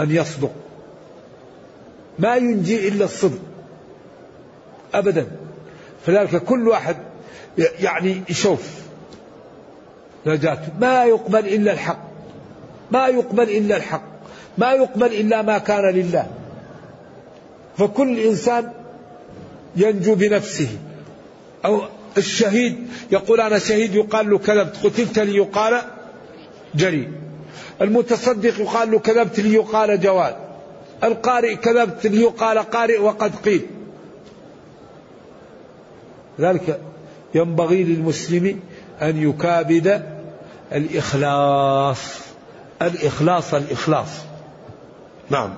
أن 0.00 0.10
يصدق. 0.10 0.52
ما 2.18 2.36
ينجي 2.36 2.88
إلا 2.88 3.04
الصدق. 3.04 3.38
أبدا. 4.94 5.26
فذلك 6.06 6.44
كل 6.44 6.68
واحد 6.68 6.96
يعني 7.58 8.22
يشوف 8.28 8.80
نجاته 10.26 10.68
ما 10.80 11.04
يقبل 11.04 11.38
إلا 11.38 11.72
الحق. 11.72 12.05
ما 12.90 13.06
يقبل 13.06 13.50
إلا 13.50 13.76
الحق 13.76 14.02
ما 14.58 14.72
يقبل 14.72 15.06
إلا 15.06 15.42
ما 15.42 15.58
كان 15.58 15.94
لله. 15.94 16.26
فكل 17.78 18.18
إنسان 18.18 18.72
ينجو 19.76 20.14
بنفسه. 20.14 20.68
أو 21.64 21.82
الشهيد 22.18 22.86
يقول 23.10 23.40
أنا 23.40 23.58
شهيد 23.58 23.94
يقال 23.94 24.30
له 24.30 24.38
كذبت 24.38 24.76
قتلت 24.76 25.18
لي 25.18 25.36
يقال 25.36 25.82
جري. 26.74 27.08
المتصدق 27.80 28.60
يقال 28.60 28.90
له 28.90 28.98
كذبت 28.98 29.40
لي 29.40 29.54
يقال 29.54 30.00
جواد. 30.00 30.36
القارئ 31.04 31.56
كذبت 31.56 32.06
لي 32.06 32.20
يقال 32.20 32.58
قارئ 32.58 32.98
وقد 32.98 33.36
قيل. 33.36 33.66
ذلك 36.40 36.80
ينبغي 37.34 37.84
للمسلم 37.84 38.60
أن 39.02 39.30
يكابد 39.30 40.02
الإخلاص. 40.72 42.25
الإخلاص 42.82 43.54
الإخلاص. 43.54 44.08
نعم. 45.30 45.54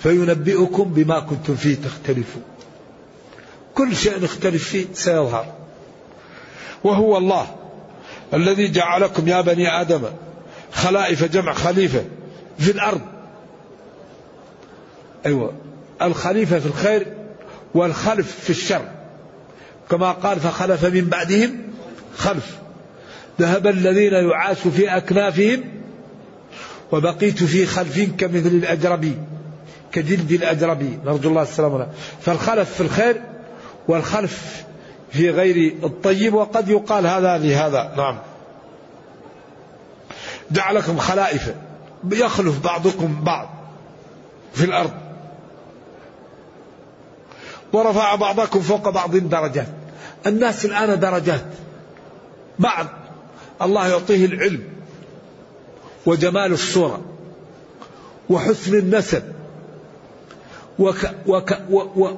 فينبئكم 0.00 0.84
بما 0.84 1.20
كنتم 1.20 1.56
فيه 1.56 1.74
تختلفون. 1.74 2.42
كل 3.74 3.96
شيء 3.96 4.22
نختلف 4.22 4.68
فيه 4.68 4.86
سيظهر. 4.94 5.46
وهو 6.84 7.16
الله 7.16 7.56
الذي 8.34 8.68
جعلكم 8.68 9.28
يا 9.28 9.40
بني 9.40 9.80
آدم 9.80 10.02
خلائف 10.72 11.24
جمع 11.24 11.52
خليفة 11.52 12.04
في 12.58 12.70
الأرض. 12.70 13.00
أيوة. 15.26 15.52
الخليفة 16.02 16.58
في 16.58 16.66
الخير 16.66 17.06
والخلف 17.74 18.40
في 18.40 18.50
الشر. 18.50 18.88
كما 19.90 20.12
قال 20.12 20.40
فخلف 20.40 20.84
من 20.84 21.04
بعدهم 21.04 21.62
خلف. 22.16 22.58
ذهب 23.40 23.66
الذين 23.66 24.12
يعاش 24.12 24.58
في 24.58 24.96
أكنافهم 24.96 25.77
وبقيت 26.92 27.44
في 27.44 27.66
خلف 27.66 28.10
كمثل 28.18 28.48
الأجربي 28.48 29.18
كجلد 29.92 30.32
الأجربي 30.32 30.98
نرجو 31.04 31.28
الله 31.28 31.42
السلامة 31.42 31.86
فالخلف 32.20 32.74
في 32.74 32.80
الخير 32.80 33.22
والخلف 33.88 34.64
في 35.10 35.30
غير 35.30 35.74
الطيب 35.84 36.34
وقد 36.34 36.68
يقال 36.68 37.06
هذا 37.06 37.38
لهذا. 37.38 37.94
نعم. 37.96 38.18
جعلكم 40.50 40.98
خلائف 40.98 41.54
يخلف 42.12 42.64
بعضكم 42.64 43.24
بعض 43.24 43.48
في 44.54 44.64
الأرض. 44.64 44.92
ورفع 47.72 48.14
بعضكم 48.14 48.60
فوق 48.60 48.88
بعض 48.88 49.16
درجات. 49.16 49.68
الناس 50.26 50.64
الآن 50.64 51.00
درجات. 51.00 51.44
بعض. 52.58 52.86
الله 53.62 53.88
يعطيه 53.88 54.26
العلم. 54.26 54.77
وجمال 56.08 56.52
الصورة 56.52 57.00
وحسن 58.30 58.78
النسب 58.78 59.22
وك 60.78 61.10
وك 61.26 61.58
و 61.70 61.78
و 61.78 62.16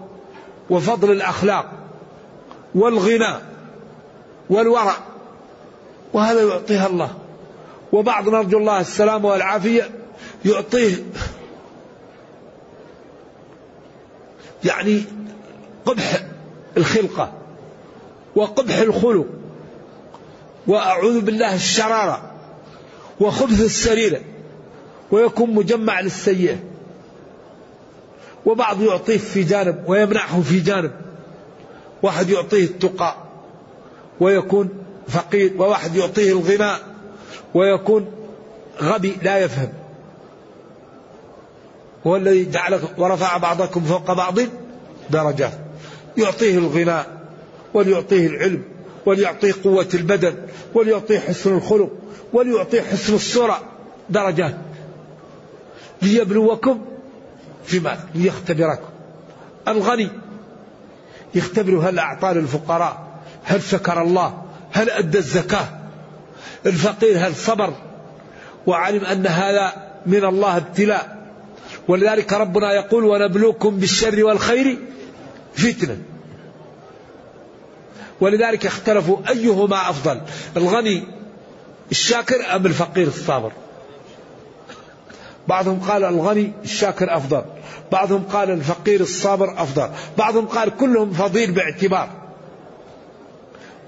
وفضل 0.71 1.11
الأخلاق 1.13 1.73
والغنى 2.75 3.35
والورع 4.51 4.97
وهذا 6.13 6.43
يعطيها 6.43 6.87
الله. 6.87 7.11
وبعض 7.93 8.29
نرجو 8.29 8.59
الله 8.59 8.81
السلامة 8.81 9.29
والعافية 9.29 9.91
يعطيه 10.45 10.95
يعني 14.65 15.03
قبح 15.87 16.27
الخلقة 16.77 17.33
وقبح 18.37 18.79
الخلق 18.79 19.27
وأعوذ 20.67 21.21
بالله 21.21 21.55
الشرارة 21.55 22.30
وخبث 23.21 23.61
السريرة 23.61 24.21
ويكون 25.11 25.51
مجمع 25.51 26.01
للسيئة. 26.01 26.57
وبعض 28.47 28.83
يعطيه 28.83 29.19
في 29.19 29.43
جانب 29.43 29.85
ويمنعه 29.87 30.43
في 30.43 30.61
جانب. 30.61 30.93
واحد 32.03 32.31
يعطيه 32.31 32.65
التقى 32.65 33.17
ويكون 34.21 34.69
فقير. 35.09 35.53
وواحد 35.59 35.97
يعطيه 35.97 36.33
الغناء 36.33 36.81
ويكون 37.55 38.07
غبي 38.83 39.17
لا 39.23 39.39
يفهم. 39.39 39.69
هو 42.07 42.17
الذي 42.17 42.51
جعل 42.51 42.81
ورفع 42.99 43.37
بعضكم 43.37 43.81
فوق 43.81 44.13
بعض 44.13 44.39
درجات. 45.11 45.59
يعطيه 46.17 46.59
الغناء 46.59 47.21
وليعطيه 47.75 48.27
العلم. 48.27 48.63
وليعطيه 49.07 49.55
قوة 49.65 49.89
البدن 49.95 50.35
وليعطيه 50.75 51.19
حسن 51.19 51.57
الخلق 51.57 51.91
وليعطيه 52.33 52.81
حسن 52.81 53.15
الصورة 53.15 53.63
درجات. 54.11 54.57
ليبلوكم 56.03 56.85
فيما 57.65 57.99
ليختبركم. 58.15 58.89
الغني. 59.69 60.09
يختبر 61.35 61.73
هل 61.73 61.99
أعطى 61.99 62.33
للفقراء؟ 62.33 63.07
هل 63.45 63.63
شكر 63.63 64.03
الله؟ 64.03 64.43
هل 64.73 64.91
أدى 64.91 65.19
الزكاة؟ 65.19 65.69
الفقير 66.67 67.27
هل 67.27 67.35
صبر؟ 67.35 67.75
وعلم 68.67 69.05
أن 69.05 69.27
هذا 69.27 69.73
من 70.07 70.25
الله 70.25 70.57
ابتلاء. 70.57 71.21
ولذلك 71.89 72.33
ربنا 72.33 72.73
يقول 72.73 73.05
ونبلوكم 73.05 73.77
بالشر 73.77 74.25
والخير 74.25 74.79
فتنة. 75.55 75.97
ولذلك 78.21 78.67
اختلفوا 78.67 79.17
أيهما 79.29 79.91
أفضل 79.91 80.21
الغني 80.57 81.05
الشاكر 81.91 82.57
أم 82.57 82.67
الفقير 82.67 83.07
الصابر؟ 83.07 83.53
بعضهم 85.49 85.81
قال 85.81 86.05
الغني 86.05 86.53
الشاكر 86.65 87.17
أفضل 87.17 87.45
بعضهم 87.93 88.25
قال 88.33 88.51
الفقير 88.51 89.01
الصابر 89.01 89.63
أفضل 89.63 89.91
بعضهم 90.19 90.47
قال 90.47 90.77
كلهم 90.77 91.13
فضيل 91.13 91.53
باعتبار. 91.53 92.09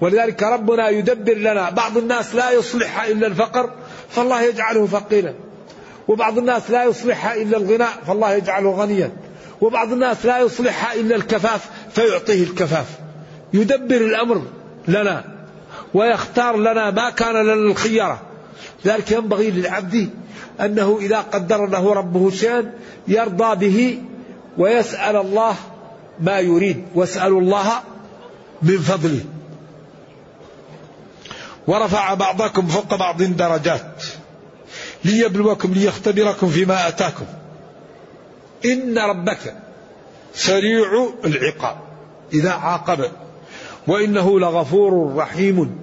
ولذلك 0.01 0.43
ربنا 0.43 0.89
يدبر 0.89 1.33
لنا 1.33 1.69
بعض 1.69 1.97
الناس 1.97 2.35
لا 2.35 2.51
يصلحها 2.51 3.07
إلا 3.07 3.27
الفقر 3.27 3.69
فالله 4.09 4.41
يجعله 4.41 4.85
فقيرا 4.87 5.33
وبعض 6.07 6.37
الناس 6.37 6.71
لا 6.71 6.83
يصلحها 6.83 7.35
إلا 7.35 7.57
الغناء 7.57 7.93
فالله 8.07 8.33
يجعله 8.33 8.69
غنيا 8.69 9.11
وبعض 9.61 9.91
الناس 9.91 10.25
لا 10.25 10.39
يصلحها 10.39 10.93
إلا 10.93 11.15
الكفاف 11.15 11.69
فيعطيه 11.95 12.43
الكفاف. 12.43 13.02
يدبر 13.53 13.97
الأمر 13.97 14.41
لنا 14.87 15.23
ويختار 15.93 16.57
لنا 16.57 16.91
ما 16.91 17.09
كان 17.09 17.33
لنا 17.35 17.53
الخيرة 17.53 18.21
ذلك 18.85 19.11
ينبغي 19.11 19.51
للعبد 19.51 20.09
أنه 20.61 20.97
إذا 21.01 21.19
قدر 21.19 21.65
له 21.65 21.93
ربه 21.93 22.31
شيئا 22.31 22.73
يرضى 23.07 23.69
به 23.69 24.01
ويسأل 24.57 25.15
الله 25.15 25.55
ما 26.19 26.39
يريد. 26.39 26.85
واسألوا 26.95 27.41
الله 27.41 27.71
من 28.61 28.77
فضله. 28.77 29.25
ورفع 31.67 32.13
بعضكم 32.13 32.67
فوق 32.67 32.95
بعض 32.95 33.23
درجات 33.23 34.03
ليبلوكم 35.05 35.73
ليختبركم 35.73 36.49
فيما 36.49 36.87
آتاكم. 36.87 37.25
إن 38.65 38.97
ربك 38.97 39.55
سريع 40.33 41.09
العقاب. 41.25 41.77
إذا 42.33 42.51
عاقب 42.51 43.11
وإنه 43.87 44.39
لغفور 44.39 45.15
رحيم. 45.15 45.77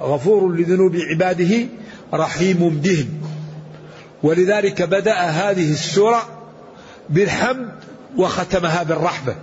غفور 0.00 0.52
لذنوب 0.56 0.96
عباده 0.96 1.66
رحيم 2.14 2.68
بهم. 2.70 3.08
ولذلك 4.22 4.82
بدأ 4.82 5.14
هذه 5.14 5.72
السورة 5.72 6.28
بالحمد 7.08 7.70
وختمها 8.16 8.82
بالرحمة. 8.82 9.34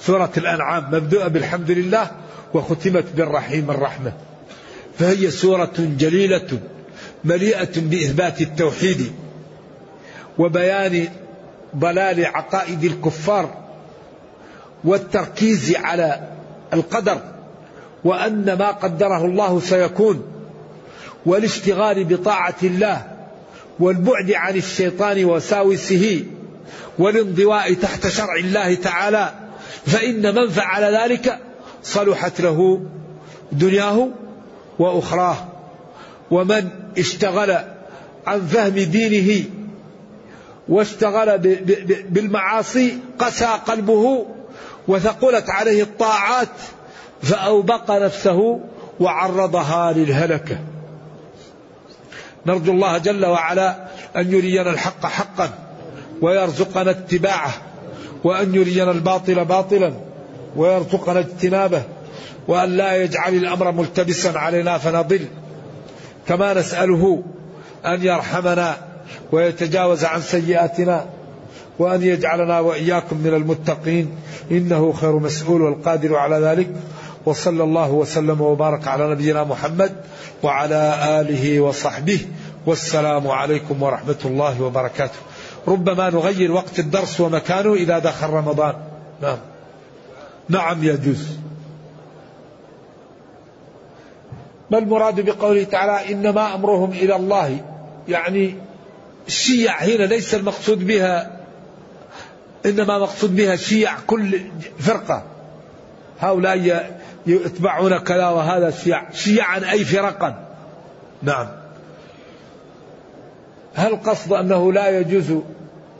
سورة 0.00 0.30
الأنعام 0.36 0.84
مبدوءة 0.92 1.28
بالحمد 1.28 1.70
لله 1.70 2.10
وختمت 2.54 3.04
بالرحيم 3.16 3.70
الرحمة. 3.70 4.12
فهي 4.98 5.30
سورة 5.30 5.72
جليلة 5.78 6.58
مليئة 7.24 7.80
بإثبات 7.80 8.40
التوحيد 8.40 9.12
وبيان 10.38 11.08
ضلال 11.76 12.26
عقائد 12.26 12.84
الكفار 12.84 13.54
والتركيز 14.84 15.76
على 15.76 16.31
القدر 16.72 17.20
وأن 18.04 18.52
ما 18.58 18.70
قدره 18.70 19.24
الله 19.24 19.60
سيكون 19.60 20.22
والاشتغال 21.26 22.04
بطاعة 22.04 22.54
الله 22.62 23.06
والبعد 23.80 24.32
عن 24.32 24.56
الشيطان 24.56 25.24
وساوسه 25.24 26.24
والانضواء 26.98 27.74
تحت 27.74 28.06
شرع 28.06 28.36
الله 28.36 28.74
تعالى 28.74 29.32
فإن 29.86 30.34
من 30.34 30.48
فعل 30.48 30.94
ذلك 30.94 31.38
صلحت 31.82 32.40
له 32.40 32.82
دنياه 33.52 34.08
وأخراه. 34.78 35.36
ومن 36.30 36.68
اشتغل 36.98 37.58
عن 38.26 38.40
فهم 38.40 38.74
دينه 38.74 39.44
واشتغل 40.68 41.38
بالمعاصي 42.08 42.98
قسى 43.18 43.44
قلبه 43.44 44.26
وثقلت 44.88 45.50
عليه 45.50 45.82
الطاعات 45.82 46.48
فأوبق 47.22 47.90
نفسه 47.90 48.60
وعرضها 49.00 49.92
للهلكة. 49.92 50.58
نرجو 52.46 52.72
الله 52.72 52.98
جل 52.98 53.26
وعلا 53.26 53.76
أن 54.16 54.32
يرينا 54.32 54.70
الحق 54.70 55.06
حقا 55.06 55.50
ويرزقنا 56.22 56.90
اتباعه 56.90 57.52
وأن 58.24 58.54
يرينا 58.54 58.90
الباطل 58.90 59.44
باطلا 59.44 59.92
ويرزقنا 60.56 61.18
اجتنابه 61.18 61.82
وأن 62.48 62.76
لا 62.76 62.96
يجعل 62.96 63.34
الأمر 63.34 63.72
ملتبسا 63.72 64.38
علينا 64.38 64.78
فنضل. 64.78 65.26
كما 66.28 66.54
نسأله 66.54 67.22
أن 67.86 68.02
يرحمنا 68.02 68.76
ويتجاوز 69.32 70.04
عن 70.04 70.20
سيئاتنا. 70.20 71.06
وأن 71.78 72.02
يجعلنا 72.02 72.60
وإياكم 72.60 73.16
من 73.16 73.34
المتقين. 73.34 74.10
إنه 74.50 74.92
خير 74.92 75.18
مسؤول 75.18 75.62
والقادر 75.62 76.16
على 76.16 76.36
ذلك. 76.36 76.68
وصلى 77.26 77.64
الله 77.64 77.90
وسلم 77.90 78.40
وبارك 78.40 78.88
على 78.88 79.10
نبينا 79.10 79.44
محمد 79.44 79.92
وعلى 80.42 80.94
آله 81.20 81.60
وصحبه. 81.60 82.20
والسلام 82.66 83.28
عليكم 83.28 83.82
ورحمة 83.82 84.18
الله 84.24 84.62
وبركاته. 84.62 85.18
ربما 85.68 86.10
نغير 86.10 86.52
وقت 86.52 86.78
الدرس 86.78 87.20
ومكانه 87.20 87.74
إذا 87.74 87.98
دخل 87.98 88.26
رمضان. 88.26 88.74
نعم. 89.22 89.38
نعم 90.48 90.84
يجوز. 90.84 91.26
ما 94.70 94.78
المراد 94.78 95.20
بقوله 95.20 95.64
تعالى 95.64 96.12
إنما 96.12 96.54
أمرهم 96.54 96.90
إلى 96.90 97.16
الله؟ 97.16 97.60
يعني 98.08 98.54
الشيع 99.26 99.82
هنا 99.82 100.02
ليس 100.02 100.34
المقصود 100.34 100.86
بها 100.86 101.41
إنما 102.66 102.98
مقصود 102.98 103.36
بها 103.36 103.56
شيع 103.56 103.94
كل 104.06 104.40
فرقة. 104.78 105.22
هؤلاء 106.20 107.00
يتبعون 107.26 107.98
كذا 107.98 108.28
وهذا 108.28 108.70
شيع. 108.70 109.10
شيعا 109.12 109.70
أي 109.70 109.84
فرقا. 109.84 110.48
نعم. 111.22 111.48
هل 113.74 113.96
قصد 113.96 114.32
أنه 114.32 114.72
لا 114.72 114.98
يجوز 114.98 115.38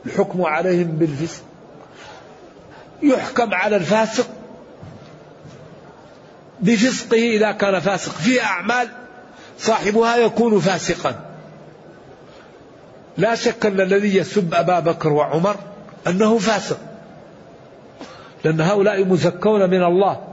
الحكم 0.05 0.41
عليهم 0.41 0.87
بالفسق؟ 0.87 1.43
يحكم 3.03 3.53
على 3.53 3.75
الفاسق. 3.75 4.27
بفسقه 6.61 7.17
إذا 7.17 7.51
كان 7.51 7.79
فاسق. 7.79 8.11
في 8.11 8.41
أعمال 8.41 8.87
صاحبها 9.59 10.17
يكون 10.17 10.59
فاسقا. 10.59 11.15
لا 13.17 13.35
شك 13.35 13.65
أن 13.65 13.81
الذي 13.81 14.17
يسب 14.17 14.53
أبا 14.53 14.79
بكر 14.79 15.13
وعمر 15.13 15.55
أنه 16.07 16.37
فاسق. 16.37 16.77
لأن 18.43 18.61
هؤلاء 18.61 19.05
مزكون 19.05 19.69
من 19.69 19.83
الله. 19.83 20.27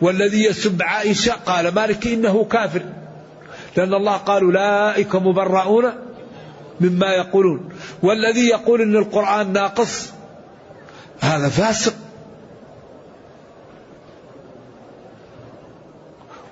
والذي 0.00 0.44
يسب 0.44 0.82
عائشة 0.82 1.32
قال 1.32 1.74
مالك 1.74 2.06
إنه 2.06 2.44
كافر. 2.44 2.82
لأن 3.76 3.94
الله 3.94 4.16
قال 4.16 4.42
أولئك 4.42 5.16
مبرؤون 5.16 5.92
مما 6.80 7.06
يقولون. 7.06 7.68
والذي 8.02 8.46
يقول 8.46 8.82
أن 8.82 8.96
القرآن 8.96 9.52
ناقص 9.52 10.12
هذا 11.20 11.48
فاسق. 11.48 11.94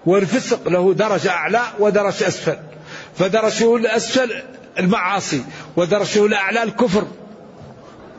والفسق 0.07 0.69
له 0.69 0.95
درجة 0.95 1.31
أعلى 1.31 1.61
ودرجة 1.79 2.29
أسفل. 2.29 2.57
فدرجه 3.15 3.77
الأسفل 3.77 4.43
المعاصي 4.79 5.45
ودرجه 5.77 6.27
الأعلى 6.27 6.63
الكفر. 6.63 7.05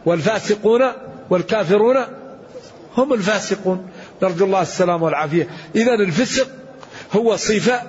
والفاسقون 0.05 0.81
والكافرون 1.29 1.97
هم 2.97 3.13
الفاسقون. 3.13 3.89
نرجو 4.23 4.45
الله 4.45 4.61
السلام 4.61 5.03
والعافية. 5.03 5.47
إذا 5.75 5.93
الفسق 5.93 6.47
هو 7.15 7.35
صفة 7.35 7.81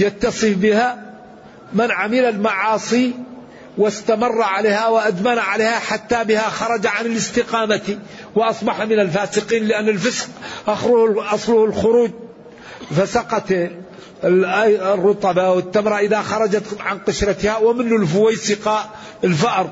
يتصف 0.00 0.56
بها 0.56 1.12
من 1.72 1.90
عمل 1.90 2.24
المعاصي 2.24 3.12
واستمر 3.78 4.42
عليها 4.42 4.88
وأدمن 4.88 5.38
عليها 5.38 5.78
حتى 5.78 6.24
بها 6.24 6.48
خرج 6.50 6.86
عن 6.86 7.06
الاستقامة 7.06 7.98
وأصبح 8.34 8.82
من 8.82 9.00
الفاسقين 9.00 9.64
لأن 9.64 9.88
الفسق 9.88 10.28
أصله 11.32 11.64
الخروج. 11.64 12.10
فسقط 12.96 13.52
الرطبة 14.24 15.50
والتمرة 15.50 15.98
إذا 15.98 16.22
خرجت 16.22 16.76
عن 16.80 16.98
قشرتها 16.98 17.56
ومن 17.56 17.92
الفويسقة 17.92 18.90
الفأر. 19.24 19.70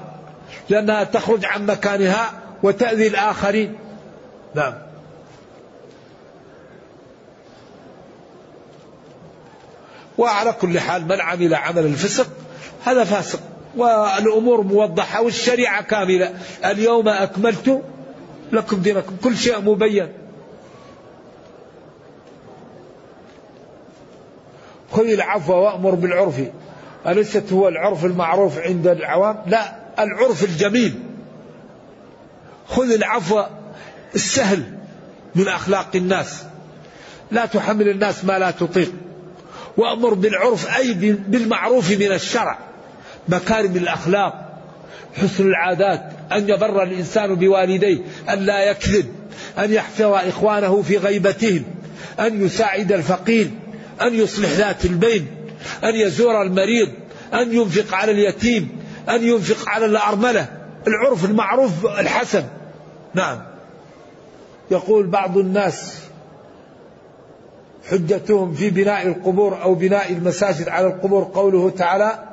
لأنها 0.68 1.04
تخرج 1.04 1.44
عن 1.44 1.66
مكانها 1.66 2.32
وتأذي 2.62 3.06
الآخرين. 3.06 3.76
نعم. 4.54 4.74
وعلى 10.18 10.52
كل 10.52 10.80
حال 10.80 11.04
من 11.04 11.20
عمل 11.20 11.54
عمل 11.54 11.86
الفسق 11.86 12.26
هذا 12.84 13.04
فاسق. 13.04 13.40
والأمور 13.76 14.62
موضحة 14.62 15.22
والشريعة 15.22 15.82
كاملة. 15.82 16.34
اليوم 16.64 17.08
أكملت 17.08 17.82
لكم 18.52 18.76
دينكم. 18.82 19.16
كل 19.24 19.36
شيء 19.36 19.60
مبين. 19.60 20.12
خذ 24.92 25.08
العفو 25.08 25.52
وأمر 25.52 25.94
بالعرف. 25.94 26.40
أليست 27.06 27.52
هو 27.52 27.68
العرف 27.68 28.04
المعروف 28.04 28.58
عند 28.58 28.86
العوام؟ 28.86 29.42
لا. 29.46 29.87
العرف 29.98 30.44
الجميل. 30.44 30.94
خذ 32.68 32.92
العفو 32.92 33.42
السهل 34.14 34.62
من 35.34 35.48
أخلاق 35.48 35.90
الناس. 35.94 36.42
لا 37.30 37.46
تحمل 37.46 37.88
الناس 37.88 38.24
ما 38.24 38.38
لا 38.38 38.50
تطيق. 38.50 38.92
وأمر 39.76 40.14
بالعرف 40.14 40.76
أي 40.76 40.92
بالمعروف 41.28 41.90
من 41.90 42.12
الشرع. 42.12 42.58
مكارم 43.28 43.76
الأخلاق 43.76 44.48
حسن 45.22 45.46
العادات 45.46 46.12
أن 46.32 46.48
يبر 46.48 46.82
الإنسان 46.82 47.34
بوالديه 47.34 47.98
أن 48.28 48.38
لا 48.38 48.70
يكذب 48.70 49.06
أن 49.58 49.72
يحفظ 49.72 50.12
إخوانه 50.12 50.82
في 50.82 50.96
غيبتهم 50.96 51.64
أن 52.20 52.46
يساعد 52.46 52.92
الفقير 52.92 53.50
أن 54.02 54.14
يصلح 54.14 54.50
ذات 54.50 54.84
البين 54.84 55.26
أن 55.84 55.94
يزور 55.94 56.42
المريض 56.42 56.88
أن 57.34 57.52
ينفق 57.52 57.94
على 57.94 58.12
اليتيم. 58.12 58.77
أن 59.10 59.22
ينفق 59.22 59.68
على 59.68 59.86
الأرملة 59.86 60.48
العرف 60.86 61.24
المعروف 61.24 61.86
الحسن. 61.86 62.44
نعم. 63.14 63.42
يقول 64.70 65.06
بعض 65.06 65.38
الناس 65.38 66.00
حجتهم 67.90 68.54
في 68.54 68.70
بناء 68.70 69.06
القبور 69.06 69.62
أو 69.62 69.74
بناء 69.74 70.12
المساجد 70.12 70.68
على 70.68 70.86
القبور 70.86 71.30
قوله 71.34 71.70
تعالى 71.70 72.24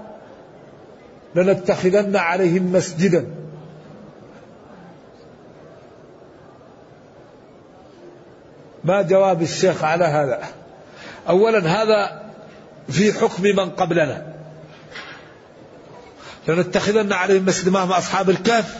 لنتخذن 1.36 2.16
عليهم 2.16 2.72
مسجدا. 2.74 3.28
ما 8.84 9.02
جواب 9.02 9.42
الشيخ 9.42 9.84
على 9.84 10.06
هذا؟ 10.06 10.40
أولا 11.30 11.60
هذا 11.60 12.22
في 12.90 13.14
حكم 13.14 13.44
من 13.44 13.70
قبلنا. 13.70 14.35
لنتخذن 16.48 17.14
عليهم 17.14 17.46
مسجد 17.46 17.70
مع 17.70 17.98
أصحاب 17.98 18.30
الكهف. 18.30 18.76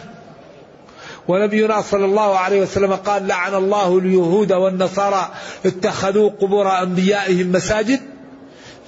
ونبينا 1.28 1.80
صلى 1.80 2.04
الله 2.04 2.38
عليه 2.38 2.60
وسلم 2.60 2.92
قال 2.92 3.26
لعن 3.26 3.54
الله 3.54 3.98
اليهود 3.98 4.52
والنصارى 4.52 5.30
اتخذوا 5.66 6.30
قبور 6.30 6.82
أنبيائهم 6.82 7.52
مساجد 7.52 8.00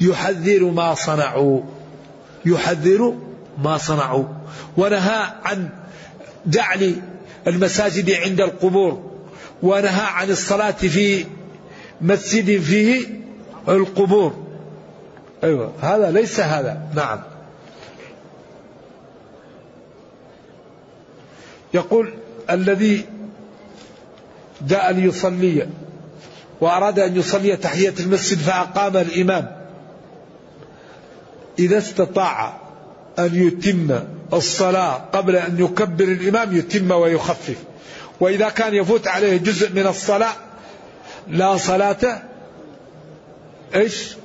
يحذر 0.00 0.64
ما 0.64 0.94
صنعوا. 0.94 1.60
يحذر 2.44 3.14
ما 3.62 3.78
صنعوا. 3.78 4.24
ونهى 4.76 5.26
عن 5.44 5.68
جعل 6.46 6.96
المساجد 7.46 8.10
عند 8.10 8.40
القبور. 8.40 9.10
ونهى 9.62 10.06
عن 10.06 10.30
الصلاة 10.30 10.70
في 10.70 11.24
مسجد 12.00 12.60
فيه 12.60 13.06
القبور. 13.68 14.44
أيوة 15.44 15.72
هذا 15.80 16.10
ليس 16.10 16.40
هذا. 16.40 16.82
نعم. 16.94 17.18
يقول 21.74 22.14
الذي 22.50 23.04
جاء 24.68 24.92
ليصلي 24.92 25.68
وأراد 26.60 26.98
أن 26.98 27.16
يصلي 27.16 27.56
تحية 27.56 27.94
المسجد 28.00 28.38
فأقام 28.38 28.96
الإمام. 28.96 29.56
إذا 31.58 31.78
استطاع 31.78 32.56
أن 33.18 33.30
يتم 33.34 34.00
الصلاة 34.32 34.94
قبل 35.12 35.36
أن 35.36 35.56
يكبر 35.58 36.04
الإمام 36.04 36.56
يتم 36.56 36.90
ويخفف. 36.90 37.56
وإذا 38.20 38.48
كان 38.48 38.74
يفوت 38.74 39.06
عليه 39.06 39.36
جزء 39.36 39.72
من 39.72 39.86
الصلاة 39.86 40.32
لا 41.28 41.56
صلاة 41.56 42.22
إيش؟ 43.74 44.16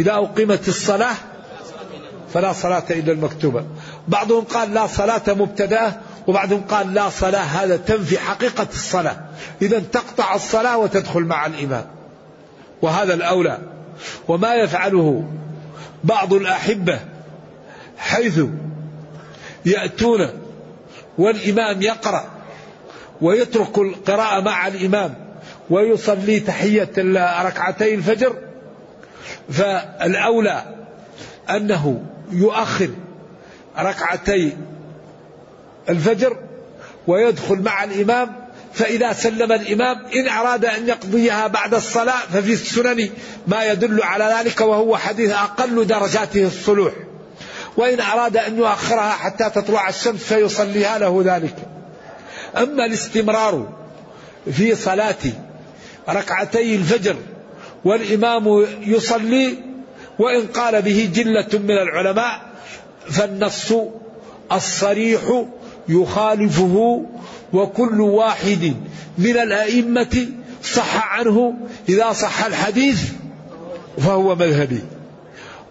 إذا 0.00 0.12
أقيمت 0.12 0.68
الصلاة 0.68 1.14
فلا 2.34 2.52
صلاة 2.52 2.84
إلا 2.90 3.12
المكتوبة. 3.12 3.64
بعضهم 4.08 4.44
قال 4.44 4.74
لا 4.74 4.86
صلاة 4.86 5.22
مبتدأة 5.28 6.00
وبعضهم 6.26 6.60
قال 6.60 6.94
لا 6.94 7.08
صلاة 7.08 7.42
هذا 7.42 7.76
تنفي 7.76 8.18
حقيقة 8.18 8.66
الصلاة. 8.72 9.16
إذا 9.62 9.78
تقطع 9.78 10.34
الصلاة 10.34 10.78
وتدخل 10.78 11.20
مع 11.20 11.46
الإمام. 11.46 11.86
وهذا 12.82 13.14
الأولى. 13.14 13.58
وما 14.28 14.54
يفعله 14.54 15.24
بعض 16.04 16.32
الأحبة 16.32 17.00
حيث 17.98 18.40
يأتون 19.64 20.28
والإمام 21.18 21.82
يقرأ 21.82 22.24
ويترك 23.20 23.78
القراءة 23.78 24.40
مع 24.40 24.66
الإمام 24.66 25.14
ويصلي 25.70 26.40
تحية 26.40 26.92
ركعتي 27.42 27.94
الفجر. 27.94 28.36
فالأولى 29.50 30.62
أنه 31.50 32.02
يؤخر 32.30 32.90
ركعتي 33.78 34.56
الفجر 35.88 36.36
ويدخل 37.06 37.62
مع 37.62 37.84
الإمام 37.84 38.46
فإذا 38.74 39.12
سلم 39.12 39.52
الإمام 39.52 40.06
إن 40.06 40.28
أراد 40.28 40.64
أن 40.64 40.88
يقضيها 40.88 41.46
بعد 41.46 41.74
الصلاة 41.74 42.20
ففي 42.32 42.52
السنن 42.52 43.10
ما 43.46 43.64
يدل 43.64 44.02
على 44.02 44.36
ذلك 44.38 44.60
وهو 44.60 44.96
حديث 44.96 45.30
أقل 45.30 45.86
درجاته 45.86 46.46
الصلوح. 46.46 46.92
وإن 47.76 48.00
أراد 48.00 48.36
أن 48.36 48.58
يؤخرها 48.58 49.10
حتى 49.10 49.50
تطلع 49.50 49.88
الشمس 49.88 50.22
فيصليها 50.22 50.98
له 50.98 51.22
ذلك. 51.24 51.54
أما 52.56 52.86
الاستمرار 52.86 53.72
في 54.52 54.74
صلاة 54.74 55.14
ركعتي 56.08 56.74
الفجر 56.74 57.16
والإمام 57.84 58.66
يصلي 58.80 59.58
وإن 60.18 60.46
قال 60.46 60.82
به 60.82 61.10
جلة 61.14 61.58
من 61.58 61.78
العلماء 61.78 62.40
فالنص 63.10 63.72
الصريح 64.52 65.44
يخالفه 65.88 67.06
وكل 67.52 68.00
واحد 68.00 68.76
من 69.18 69.36
الأئمة 69.36 70.28
صح 70.62 71.12
عنه. 71.12 71.54
إذا 71.88 72.12
صح 72.12 72.44
الحديث 72.44 73.10
فهو 73.98 74.34
مذهبي. 74.34 74.80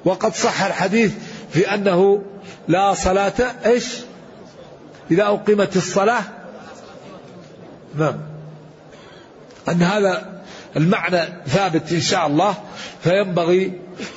وقد 0.06 0.36
صح 0.36 0.62
الحديث 0.62 1.14
في 1.52 1.74
أنه 1.74 2.22
لا 2.68 2.94
صلاة 2.94 3.56
إيش؟ 3.66 3.86
إذا 5.12 5.24
أقيمت 5.24 5.76
الصلاة. 5.76 6.24
نعم. 7.98 8.16
أن 9.70 9.82
هذا 9.82 10.42
المعنى 10.76 11.22
ثابت 11.48 11.92
إن 11.92 12.02
شاء 12.02 12.28
الله 12.28 12.56
فينبغي 13.04 13.74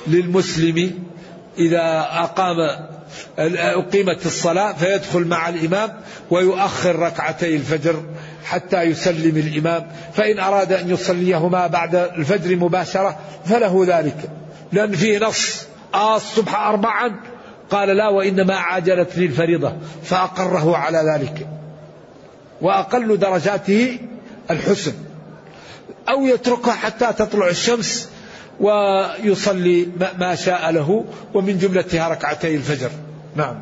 للمسلم 0.07 1.03
إذا 1.57 2.07
أقام 2.11 2.55
أقيمت 3.37 4.25
الصلاة 4.25 4.73
فيدخل 4.73 5.27
مع 5.27 5.49
الإمام 5.49 6.01
ويؤخر 6.29 6.95
ركعتي 6.95 7.55
الفجر 7.55 8.03
حتى 8.43 8.81
يسلم 8.81 9.37
الإمام. 9.37 9.87
فإن 10.13 10.39
أراد 10.39 10.73
أن 10.73 10.89
يصليهما 10.89 11.67
بعد 11.67 11.95
الفجر 11.95 12.55
مباشرة 12.55 13.19
فله 13.45 13.83
ذلك. 13.87 14.29
لأن 14.71 14.91
فيه 14.91 15.19
نص. 15.19 15.67
آه 15.93 16.15
الصبح 16.15 16.55
أربعا. 16.55 17.19
قال 17.71 17.87
لا 17.87 18.07
وإنما 18.07 18.55
عاجلت 18.55 19.17
لي 19.17 19.25
الفريضة. 19.25 19.73
فأقره 20.03 20.77
على 20.77 20.97
ذلك. 21.13 21.47
وأقل 22.61 23.17
درجاته 23.17 23.99
الحسن. 24.51 24.93
أو 26.09 26.25
يتركها 26.25 26.73
حتى 26.73 27.13
تطلع 27.17 27.47
الشمس. 27.47 28.09
ويصلي 28.59 29.87
ما 30.19 30.35
شاء 30.35 30.71
له 30.71 31.05
ومن 31.33 31.57
جملتها 31.57 32.07
ركعتي 32.07 32.55
الفجر. 32.55 32.89
نعم. 33.35 33.59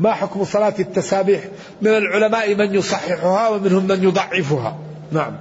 ما 0.00 0.12
حكم 0.12 0.44
صلاة 0.44 0.74
التسابيح؟ 0.78 1.44
من 1.82 1.90
العلماء 1.90 2.54
من 2.54 2.74
يصححها 2.74 3.48
ومنهم 3.48 3.84
من 3.84 4.04
يضعفها. 4.04 4.78
نعم. 5.12 5.36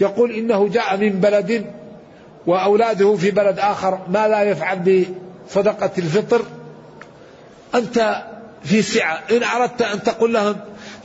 يقول 0.00 0.30
إنه 0.30 0.68
جاء 0.68 0.96
من 0.96 1.20
بلد 1.20 1.66
وأولاده 2.46 3.16
في 3.16 3.30
بلد 3.30 3.58
آخر 3.58 3.98
ما 4.08 4.28
لا 4.28 4.42
يفعل 4.42 5.06
بصدقة 5.48 5.90
الفطر. 5.98 6.42
أنت 7.74 8.22
في 8.64 8.82
سعة. 8.82 9.20
إن 9.30 9.42
أردت 9.42 9.82
أن 9.82 10.02
تقول 10.02 10.34
لهم 10.34 10.56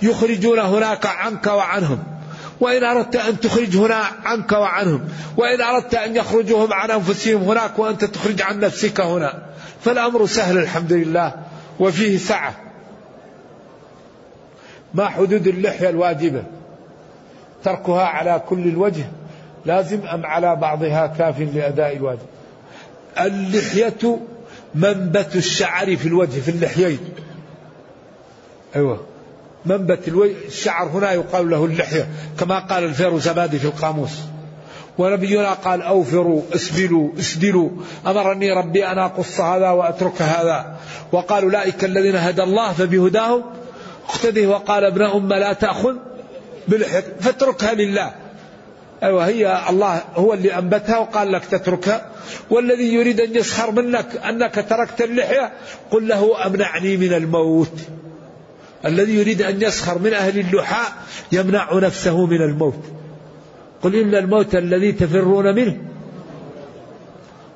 يخرجون 0.02 0.60
هناك 0.60 1.06
عنك 1.06 1.48
وعنهم. 1.48 2.17
وإن 2.60 2.84
أردت 2.84 3.16
أن 3.16 3.40
تخرج 3.40 3.78
هنا 3.78 4.04
عنك 4.26 4.52
وعنهم 4.52 5.10
وإن 5.38 5.62
أردت 5.62 5.96
أن 5.96 6.16
يخرجوا 6.16 6.66
هم 6.66 6.74
عن 6.74 6.92
أنفسهم 6.92 7.42
هناك 7.42 7.80
وأنت 7.80 8.06
تخرج 8.06 8.42
عن 8.42 8.60
نفسك 8.60 9.02
هنا. 9.02 9.46
فالأمر 9.82 10.26
سهل 10.26 10.58
الحمد 10.58 10.94
لله 10.94 11.34
وفيه 11.80 12.18
سعة. 12.18 12.56
ما 14.94 15.10
حدود 15.10 15.48
اللحية 15.48 15.90
الواجبة؟ 15.90 16.44
تركها 17.64 18.04
على 18.04 18.42
كل 18.50 18.68
الوجه 18.68 19.06
لازم 19.66 20.02
أم 20.02 20.26
على 20.26 20.56
بعضها 20.56 21.08
كاف 21.08 21.40
لأداء 21.40 21.96
الواجب. 21.96 22.28
اللحية 23.20 24.20
منبت 24.76 25.36
الشعر 25.36 25.96
في 25.96 26.08
الوجه 26.08 26.40
في 26.40 26.52
اللحيين. 26.52 27.00
أيوة. 28.76 29.07
منبت 29.68 30.08
الشعر 30.48 30.88
هنا 30.88 31.12
يقال 31.12 31.50
له 31.50 31.66
اللحية 31.66 32.08
كما 32.40 32.60
قال 32.60 32.84
الفيروزبادي 32.84 33.60
في 33.60 33.66
القاموس. 33.66 34.12
ونبينا 34.98 35.54
قال 35.54 35.82
أوفروا 35.82 36.42
اسبلوا 36.56 37.10
اسدلوا. 37.20 37.70
أمرني 38.08 38.52
ربي 38.52 38.88
أن 38.88 38.98
أقص 38.98 39.40
هذا 39.42 39.70
وأترك 39.70 40.22
هذا. 40.22 40.76
وقال 41.12 41.44
أولئك 41.44 41.84
الذين 41.84 42.16
هدى 42.16 42.44
الله 42.44 42.74
فبهداه 42.74 43.44
اقتده 44.10 44.48
وقال 44.48 44.86
ابن 44.86 45.02
أم 45.02 45.34
لا 45.34 45.54
تأخذ 45.54 45.96
بالحق 46.68 47.04
فاتركها 47.20 47.74
لله. 47.74 48.12
أيوة 49.04 49.28
هي 49.28 49.62
الله 49.70 50.02
هو 50.16 50.34
اللي 50.34 50.58
أنبتها 50.58 50.98
وقال 50.98 51.32
لك 51.32 51.46
تتركها. 51.46 52.06
والذي 52.50 52.94
يريد 52.94 53.22
أن 53.22 53.36
يسخر 53.36 53.72
منك 53.72 54.06
أنك 54.30 54.66
تركت 54.70 55.02
اللحية 55.02 55.52
قل 55.92 56.08
له 56.08 56.46
أمنعني 56.46 56.98
من 56.98 57.14
الموت. 57.14 57.80
الذي 58.86 59.16
يريد 59.16 59.42
أن 59.42 59.62
يسخر 59.62 60.00
من 60.00 60.14
أهل 60.14 60.40
اللحاء 60.40 60.94
يمنع 61.32 61.74
نفسه 61.74 62.26
من 62.26 62.42
الموت. 62.42 62.84
قل 63.82 63.96
إن 63.96 64.16
الموت 64.16 64.56
الذي 64.56 64.92
تفرون 64.92 65.56
منه. 65.56 65.78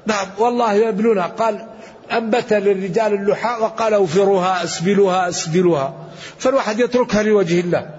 نعم 0.06 0.28
والله 0.40 0.74
يبلونا 0.74 1.26
قال 1.26 1.66
أنبت 2.12 2.54
للرجال 2.54 3.14
اللحاء 3.14 3.64
وقال 3.64 3.94
أوفروها 3.94 4.64
أسبلوها 4.64 5.30
أسبلوها. 5.30 5.94
فالواحد 6.38 6.80
يتركها 6.80 7.24
لوجه 7.24 7.60
الله. 7.60 7.90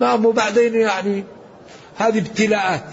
نعم 0.00 0.26
وبعدين 0.26 0.74
يعني 0.74 1.24
هذه 1.96 2.18
ابتلاءات. 2.18 2.84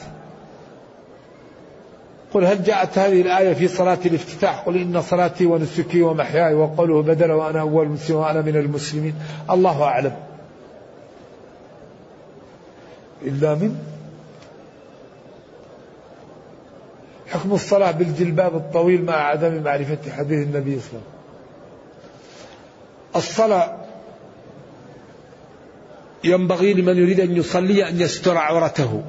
قل 2.34 2.46
هل 2.46 2.64
جاءت 2.64 2.98
هذه 2.98 3.22
الآية 3.22 3.54
في 3.54 3.68
صلاة 3.68 3.98
الافتتاح؟ 4.06 4.60
قل 4.60 4.78
إن 4.78 5.02
صلاتي 5.02 5.46
ونسكي 5.46 6.02
ومحياي 6.02 6.54
وقوله 6.54 7.02
بدل 7.02 7.32
وأنا 7.32 7.62
أول 7.62 7.88
مسلم 7.88 8.16
وأنا 8.16 8.42
من 8.42 8.56
المسلمين. 8.56 9.16
الله 9.50 9.84
أعلم. 9.84 10.16
إلا 13.22 13.56
من 13.56 13.76
حكم 17.28 17.54
الصلاة 17.54 17.92
بالجلباب 17.92 18.56
الطويل 18.56 19.06
مع 19.06 19.14
عدم 19.14 19.64
معرفة 19.64 20.12
حديث 20.18 20.48
النبي 20.48 20.80
صلى 20.80 20.90
الله 20.90 21.02
عليه 21.02 21.02
وسلم. 21.02 21.02
الصلاة 23.16 23.76
ينبغي 26.24 26.74
لمن 26.74 26.98
يريد 26.98 27.20
أن 27.20 27.36
يصلي 27.36 27.90
أن 27.90 28.02
يستر 28.02 28.38
عورته. 28.38 29.04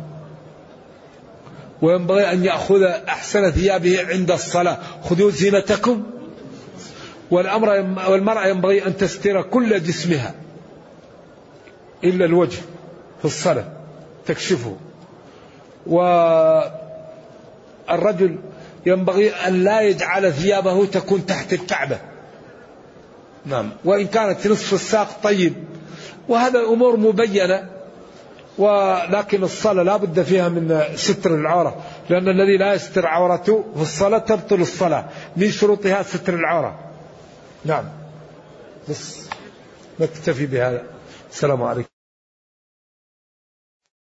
وينبغي 1.82 2.32
أن 2.32 2.44
يأخذ 2.44 2.82
أحسن 2.82 3.50
ثيابه 3.50 4.06
عند 4.08 4.30
الصلاة. 4.30 4.78
خذوا 5.04 5.30
زينتكم. 5.30 6.02
والأمر 7.30 7.68
والمرأة 8.10 8.46
ينبغي 8.46 8.86
أن 8.86 8.96
تستر 8.96 9.42
كل 9.42 9.82
جسمها. 9.82 10.34
إلا 12.04 12.24
الوجه 12.24 12.58
في 13.18 13.24
الصلاة. 13.24 13.64
تكشفه. 14.26 14.76
والرجل 15.86 16.68
ينبغي 18.86 19.30
أن 19.30 19.64
لا 19.64 19.80
يجعل 19.80 20.32
ثيابه 20.32 20.86
تكون 20.86 21.26
تحت 21.26 21.52
الكعبة. 21.52 21.98
نعم. 23.46 23.70
وإن 23.84 24.06
كانت 24.06 24.46
نصف 24.46 24.74
الساق 24.74 25.20
طيب. 25.22 25.54
وهذا 26.28 26.60
أمور 26.60 26.96
مبينة. 26.96 27.79
ولكن 28.60 29.42
الصلاة 29.42 29.82
لا 29.82 29.96
بد 29.96 30.22
فيها 30.22 30.48
من 30.48 30.82
ستر 30.94 31.34
العورة 31.34 31.76
لأن 32.10 32.28
الذي 32.28 32.56
لا 32.58 32.74
يستر 32.74 33.06
عورته 33.06 33.64
في 33.74 33.82
الصلاة 33.82 34.18
تبطل 34.18 34.60
الصلاة 34.60 35.04
من 35.36 35.50
شروطها 35.50 36.02
ستر 36.02 36.34
العورة. 36.34 36.78
نعم. 37.64 37.84
بس 38.88 39.28
نكتفي 40.00 40.46
بهذا. 40.46 40.82
السلام 41.30 41.62
عليكم. 41.62 41.99